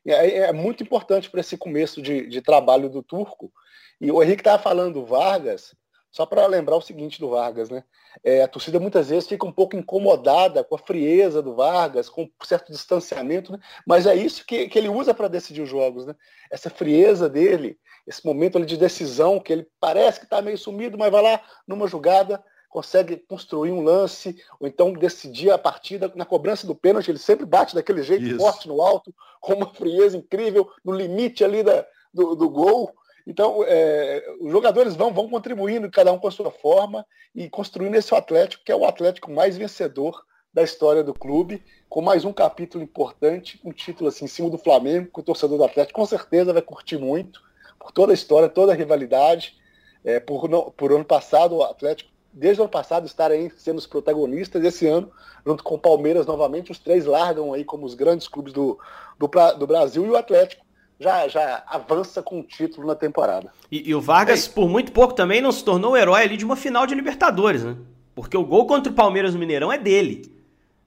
E 0.06 0.12
é, 0.12 0.38
é 0.38 0.54
muito 0.54 0.84
importante 0.84 1.30
para 1.30 1.42
esse 1.42 1.58
começo 1.58 2.02
de, 2.02 2.28
de, 2.28 2.42
trabalho 2.42 2.90
do 2.90 3.04
Turco. 3.04 3.52
E 4.00 4.12
o 4.12 4.22
Henrique 4.22 4.42
estava 4.42 4.62
falando 4.62 4.96
do 4.96 5.06
Vargas, 5.06 5.76
só 6.12 6.26
para 6.26 6.46
lembrar 6.46 6.76
o 6.76 6.82
seguinte 6.82 7.20
do 7.20 7.30
Vargas, 7.30 7.70
né? 7.70 7.84
É, 8.24 8.44
a 8.44 8.48
torcida 8.48 8.80
muitas 8.80 9.10
vezes 9.10 9.30
fica 9.30 9.46
um 9.46 9.52
pouco 9.52 9.76
incomodada 9.76 10.64
com 10.64 10.76
a 10.76 10.80
frieza 10.80 11.42
do 11.42 11.56
Vargas, 11.56 12.10
com 12.10 12.24
um 12.24 12.30
certo 12.44 12.72
distanciamento, 12.72 13.54
né? 13.54 13.60
mas 13.88 14.06
é 14.06 14.14
isso 14.14 14.46
que, 14.46 14.68
que 14.68 14.78
ele 14.78 14.90
usa 14.90 15.14
para 15.14 15.30
decidir 15.30 15.62
os 15.62 15.70
jogos, 15.70 16.06
né? 16.06 16.14
Essa 16.52 16.70
frieza 16.70 17.30
dele, 17.30 17.80
esse 18.06 18.26
momento 18.26 18.58
ali 18.58 18.66
de 18.66 18.76
decisão, 18.76 19.40
que 19.40 19.54
ele 19.54 19.68
parece 19.80 20.20
que 20.20 20.26
está 20.26 20.42
meio 20.42 20.58
sumido, 20.58 20.98
mas 20.98 21.12
vai 21.12 21.22
lá 21.22 21.42
numa 21.66 21.88
jogada, 21.88 22.44
consegue 22.70 23.18
construir 23.18 23.72
um 23.72 23.82
lance, 23.82 24.36
ou 24.60 24.68
então 24.68 24.92
decidir 24.92 25.52
a 25.52 25.58
partida 25.58 26.12
na 26.16 26.26
cobrança 26.26 26.68
do 26.68 26.76
pênalti, 26.76 27.10
ele 27.10 27.20
sempre 27.20 27.46
bate 27.46 27.74
daquele 27.74 28.04
jeito 28.04 28.26
Isso. 28.26 28.38
forte 28.38 28.68
no 28.68 28.82
alto, 28.82 29.14
com 29.40 29.54
uma 29.54 29.74
frieza 29.74 30.18
incrível, 30.18 30.70
no 30.84 30.94
limite 30.94 31.44
ali 31.44 31.64
da, 31.64 31.86
do, 32.14 32.36
do 32.36 32.50
gol. 32.50 32.94
Então, 33.26 33.64
é, 33.68 34.24
os 34.40 34.52
jogadores 34.52 34.96
vão, 34.96 35.14
vão 35.14 35.30
contribuindo, 35.30 35.90
cada 35.92 36.12
um 36.12 36.20
com 36.20 36.28
a 36.28 36.32
sua 36.32 36.52
forma, 36.52 37.06
e 37.36 37.50
construindo 37.50 37.96
esse 37.96 38.14
Atlético, 38.14 38.64
que 38.64 38.72
é 38.72 38.76
o 38.76 38.86
Atlético 38.86 39.32
mais 39.32 39.58
vencedor 39.58 40.24
da 40.54 40.64
história 40.64 41.04
do 41.04 41.14
clube, 41.14 41.64
com 41.88 42.02
mais 42.02 42.26
um 42.26 42.34
capítulo 42.34 42.84
importante, 42.84 43.60
um 43.64 43.72
título 43.72 44.10
assim, 44.10 44.26
em 44.26 44.28
cima 44.28 44.50
do 44.50 44.58
Flamengo, 44.58 45.10
que 45.14 45.20
o 45.20 45.24
torcedor 45.24 45.58
do 45.58 45.64
Atlético 45.64 46.00
com 46.00 46.06
certeza 46.06 46.52
vai 46.52 46.62
curtir 46.62 46.98
muito 46.98 47.42
por 47.80 47.92
toda 47.92 48.12
a 48.12 48.14
história, 48.14 48.50
toda 48.50 48.72
a 48.72 48.76
rivalidade. 48.76 49.60
É, 50.04 50.20
por, 50.20 50.50
por 50.72 50.92
ano 50.92 51.06
passado, 51.06 51.58
o 51.58 51.64
Atlético, 51.64 52.10
desde 52.34 52.60
o 52.60 52.64
ano 52.64 52.72
passado, 52.72 53.06
estar 53.06 53.32
sendo 53.56 53.78
os 53.78 53.88
protagonistas. 53.88 54.64
Esse 54.64 54.88
ano, 54.88 55.12
junto 55.46 55.64
com 55.64 55.76
o 55.76 55.80
Palmeiras 55.80 56.26
novamente, 56.26 56.72
os 56.72 56.80
três 56.80 57.06
largam 57.06 57.54
aí 57.54 57.64
como 57.64 57.86
os 57.86 57.94
grandes 57.94 58.28
clubes 58.28 58.52
do, 58.52 58.80
do, 59.18 59.30
do 59.58 59.68
Brasil 59.68 60.06
e 60.06 60.10
o 60.10 60.18
Atlético 60.18 60.66
já, 61.02 61.28
já 61.28 61.64
avança 61.66 62.22
com 62.22 62.40
o 62.40 62.44
título 62.44 62.86
na 62.86 62.96
temporada. 62.96 63.52
E, 63.72 63.90
e 63.90 63.96
o 63.96 64.00
Vargas, 64.00 64.48
é 64.48 64.52
por 64.52 64.70
muito 64.70 64.92
pouco 64.92 65.16
também, 65.16 65.42
não 65.42 65.52
se 65.52 65.66
tornou 65.66 65.94
o 65.94 65.98
herói 65.98 66.22
ali 66.22 66.38
de 66.38 66.46
uma 66.46 66.56
final 66.56 66.86
de 66.86 66.94
Libertadores, 66.94 67.64
né? 67.64 67.76
Porque 68.14 68.38
o 68.38 68.46
gol 68.46 68.68
contra 68.68 68.92
o 68.92 68.96
Palmeiras 68.96 69.34
no 69.34 69.40
Mineirão 69.40 69.72
é 69.72 69.80
dele. 69.80 70.32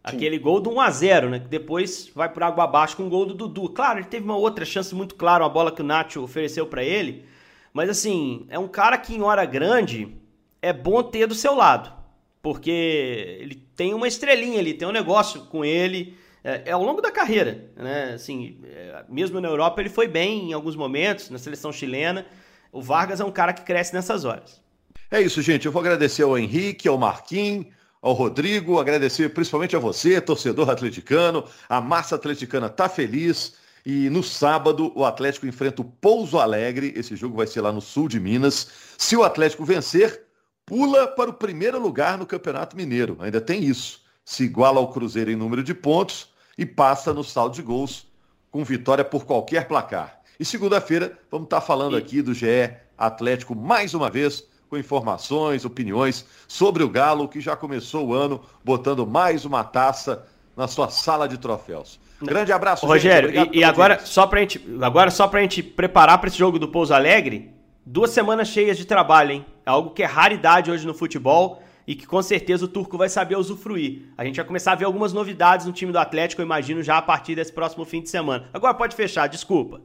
Aquele 0.05 0.39
gol 0.39 0.61
do 0.61 0.71
1x0, 0.71 1.31
né? 1.31 1.41
Que 1.41 1.49
depois 1.49 2.11
vai 2.15 2.29
por 2.29 2.43
água 2.43 2.65
abaixo 2.65 2.97
com 2.97 3.07
o 3.07 3.09
gol 3.09 3.27
do 3.27 3.35
Dudu. 3.35 3.71
Claro, 3.71 3.99
ele 3.99 4.07
teve 4.07 4.25
uma 4.25 4.37
outra 4.37 4.65
chance 4.65 4.95
muito 4.95 5.15
clara, 5.15 5.43
uma 5.43 5.51
bola 5.51 5.73
que 5.73 5.81
o 5.81 5.85
Nacho 5.85 6.23
ofereceu 6.23 6.67
para 6.67 6.85
ele. 6.85 7.25
Mas 7.73 7.89
assim, 7.89 8.47
é 8.51 8.59
um 8.59 8.69
cara 8.69 8.97
que 8.99 9.15
em 9.15 9.23
hora 9.23 9.45
grande 9.45 10.15
é 10.63 10.73
bom 10.73 11.03
ter 11.03 11.27
do 11.27 11.35
seu 11.35 11.57
lado. 11.57 11.91
Porque 12.43 13.39
ele 13.41 13.55
tem 13.75 13.95
uma 13.95 14.07
estrelinha 14.07 14.61
ali, 14.61 14.75
tem 14.75 14.87
um 14.87 14.93
negócio 14.93 15.47
com 15.47 15.65
ele. 15.65 16.17
É, 16.45 16.63
é 16.67 16.73
ao 16.73 16.85
longo 16.85 17.01
da 17.01 17.11
carreira, 17.11 17.71
né? 17.75 18.13
Assim, 18.13 18.61
é, 18.65 19.05
mesmo 19.09 19.41
na 19.41 19.49
Europa 19.49 19.81
ele 19.81 19.89
foi 19.89 20.07
bem 20.07 20.51
em 20.51 20.53
alguns 20.53 20.77
momentos, 20.77 21.31
na 21.31 21.39
seleção 21.39 21.73
chilena. 21.73 22.27
O 22.71 22.83
Vargas 22.83 23.19
é 23.19 23.25
um 23.25 23.33
cara 23.33 23.53
que 23.53 23.63
cresce 23.63 23.95
nessas 23.95 24.25
horas. 24.25 24.63
É 25.11 25.21
isso, 25.21 25.41
gente. 25.41 25.65
Eu 25.65 25.73
vou 25.73 25.81
agradecer 25.81 26.23
ao 26.23 26.37
Henrique, 26.37 26.87
ao 26.87 26.99
Marquinhos 26.99 27.67
ao 28.05 28.13
Rodrigo, 28.13 28.79
agradecer 28.79 29.31
principalmente 29.31 29.75
a 29.75 29.79
você, 29.79 30.21
torcedor 30.21 30.69
atleticano. 30.69 31.43
A 31.67 31.81
massa 31.81 32.17
atleticana 32.17 32.67
está 32.67 32.87
feliz. 32.87 33.55
E 33.87 34.11
no 34.11 34.23
sábado, 34.23 34.93
o 34.95 35.07
Atlético 35.07 35.47
enfrenta 35.47 35.81
o 35.81 35.87
Pouso 35.87 36.39
Alegre. 36.39 36.93
Esse 36.95 37.17
jogo 37.17 37.39
vai 37.39 37.47
ser 37.47 37.63
lá 37.63 37.73
no 37.73 37.81
sul 37.81 38.07
de 38.07 38.21
Minas. 38.21 38.69
Se 38.99 39.17
o 39.17 39.23
Atlético 39.23 39.65
vencer, 39.65 40.27
pula 40.67 41.07
para 41.07 41.31
o 41.31 41.35
primeiro 41.35 41.81
lugar 41.81 42.19
no 42.19 42.27
Campeonato 42.27 42.77
Mineiro. 42.77 43.17
Ainda 43.21 43.41
tem 43.41 43.65
isso. 43.65 44.03
Se 44.23 44.45
iguala 44.45 44.81
ao 44.81 44.93
Cruzeiro 44.93 45.31
em 45.31 45.37
número 45.37 45.63
de 45.63 45.73
pontos 45.73 46.34
e 46.57 46.65
passa 46.65 47.13
no 47.13 47.25
saldo 47.25 47.55
de 47.55 47.63
gols 47.63 48.07
com 48.51 48.65
vitória 48.65 49.05
por 49.05 49.25
qualquer 49.25 49.67
placar. 49.67 50.21
E 50.39 50.45
segunda-feira 50.45 51.19
vamos 51.31 51.47
estar 51.47 51.61
falando 51.61 51.97
aqui 51.97 52.23
do 52.23 52.35
GE 52.35 52.75
Atlético 52.97 53.55
mais 53.55 53.95
uma 53.95 54.09
vez 54.09 54.45
com 54.69 54.77
informações, 54.77 55.65
opiniões 55.65 56.27
sobre 56.49 56.83
o 56.83 56.89
Galo, 56.89 57.29
que 57.29 57.41
já 57.41 57.57
começou 57.57 58.09
o 58.09 58.15
ano 58.15 58.41
botando 58.65 59.07
mais 59.07 59.45
uma 59.45 59.63
taça 59.63 60.27
na 60.57 60.67
sua 60.67 60.89
sala 60.89 61.29
de 61.29 61.39
troféus. 61.39 62.01
Grande 62.23 62.53
abraço, 62.53 62.87
Rogério. 62.87 63.33
Gente, 63.33 63.57
e, 63.57 63.59
e 63.59 63.65
agora, 63.65 64.01
só 64.05 64.27
pra 64.27 64.41
gente, 64.41 64.65
agora, 64.81 65.11
só 65.11 65.29
pra 65.29 65.41
gente 65.43 65.63
preparar 65.63 66.19
para 66.19 66.29
esse 66.29 66.39
jogo 66.39 66.59
do 66.59 66.69
Pouso 66.69 66.95
Alegre, 66.95 67.53
duas 67.85 68.11
semanas 68.11 68.49
cheias 68.49 68.79
de 68.79 68.85
trabalho, 68.85 69.33
hein? 69.33 69.47
É 69.67 69.71
algo 69.71 69.91
que 69.91 70.03
é 70.03 70.07
raridade 70.07 70.71
hoje 70.71 70.87
no 70.87 70.95
futebol 70.95 71.63
e 71.87 71.95
que 71.95 72.07
com 72.07 72.23
certeza 72.23 72.65
o 72.65 72.69
Turco 72.69 72.97
vai 72.97 73.09
saber 73.09 73.37
usufruir. 73.37 74.03
A 74.17 74.25
gente 74.25 74.37
vai 74.37 74.45
começar 74.45 74.73
a 74.73 74.75
ver 74.75 74.85
algumas 74.85 75.13
novidades 75.13 75.67
no 75.67 75.73
time 75.73 75.93
do 75.93 75.99
Atlético, 75.99 76.43
eu 76.43 76.47
imagino, 76.47 76.83
já 76.83 76.99
a 76.99 77.03
partir 77.03 77.35
desse 77.35 77.53
próximo 77.53 77.85
fim 77.85 78.03
de 78.03 78.11
semana. 78.11 78.49
Agora 78.53 78.75
pode 78.75 78.97
fechar, 78.97 79.27
desculpa. 79.27 79.81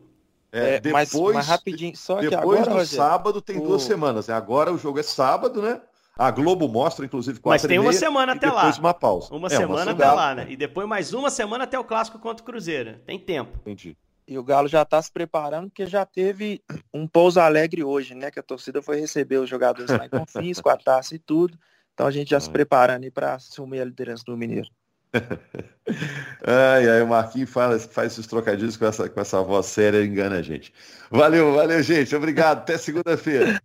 É, 0.51 0.75
é, 0.75 0.79
depois, 0.79 1.13
mas, 1.13 1.35
mas, 1.35 1.47
rapidinho, 1.47 1.95
só 1.95 2.15
que 2.17 2.29
depois 2.29 2.61
agora, 2.61 2.81
do 2.81 2.85
sábado 2.87 3.41
tem 3.41 3.57
o... 3.57 3.61
duas 3.61 3.83
semanas. 3.83 4.27
Né? 4.27 4.33
Agora 4.33 4.73
o 4.73 4.77
jogo 4.77 4.99
é 4.99 5.03
sábado, 5.03 5.61
né? 5.61 5.79
A 6.17 6.31
Globo 6.31 6.67
mostra, 6.67 7.05
inclusive, 7.05 7.39
quatro 7.39 7.63
Mas 7.63 7.69
tem 7.69 7.79
uma 7.79 7.93
semana 7.93 8.33
até 8.33 8.51
lá. 8.51 8.69
uma 8.77 8.93
pausa. 8.93 9.33
Uma 9.33 9.47
é, 9.47 9.51
semana 9.51 9.83
uma 9.83 9.91
até 9.91 10.11
lá, 10.11 10.35
né? 10.35 10.47
E 10.49 10.57
depois 10.57 10.85
mais 10.85 11.13
uma 11.13 11.29
semana 11.29 11.63
até 11.63 11.79
o 11.79 11.83
clássico 11.83 12.19
contra 12.19 12.43
o 12.43 12.45
Cruzeiro. 12.45 12.99
Tem 13.05 13.17
tempo. 13.17 13.57
Entendi. 13.61 13.95
E 14.27 14.37
o 14.37 14.43
Galo 14.43 14.67
já 14.67 14.81
está 14.81 15.01
se 15.01 15.09
preparando, 15.09 15.69
porque 15.69 15.85
já 15.85 16.05
teve 16.05 16.61
um 16.93 17.07
pouso 17.07 17.39
alegre 17.39 17.85
hoje, 17.85 18.15
né? 18.15 18.29
Que 18.29 18.39
a 18.39 18.43
torcida 18.43 18.81
foi 18.81 18.99
receber 18.99 19.37
os 19.37 19.49
jogadores 19.49 19.89
lá 19.89 20.05
em 20.05 20.09
Confins, 20.09 20.59
com 20.59 20.69
a 20.69 20.75
taça 20.75 21.15
e 21.15 21.19
tudo. 21.19 21.57
Então 21.99 22.07
a 22.07 22.11
gente 22.11 22.29
já 22.29 22.39
se 22.39 22.49
preparando 22.49 23.03
aí 23.03 23.11
para 23.11 23.33
assumir 23.33 23.81
a 23.81 23.83
liderança 23.83 24.23
do 24.25 24.37
Mineiro. 24.37 24.69
ai, 26.47 26.87
ai, 26.87 27.01
o 27.01 27.07
Marquinhos 27.07 27.49
faz, 27.49 27.85
faz 27.87 28.13
esses 28.13 28.25
trocadilhos 28.25 28.77
com 28.77 28.85
essa, 28.85 29.09
com 29.09 29.19
essa 29.19 29.41
voz 29.41 29.65
séria 29.65 30.01
e 30.01 30.07
engana 30.07 30.37
a 30.37 30.41
gente. 30.41 30.73
Valeu, 31.11 31.53
valeu, 31.53 31.83
gente. 31.83 32.15
Obrigado. 32.15 32.59
Até 32.59 32.77
segunda-feira. 32.77 33.61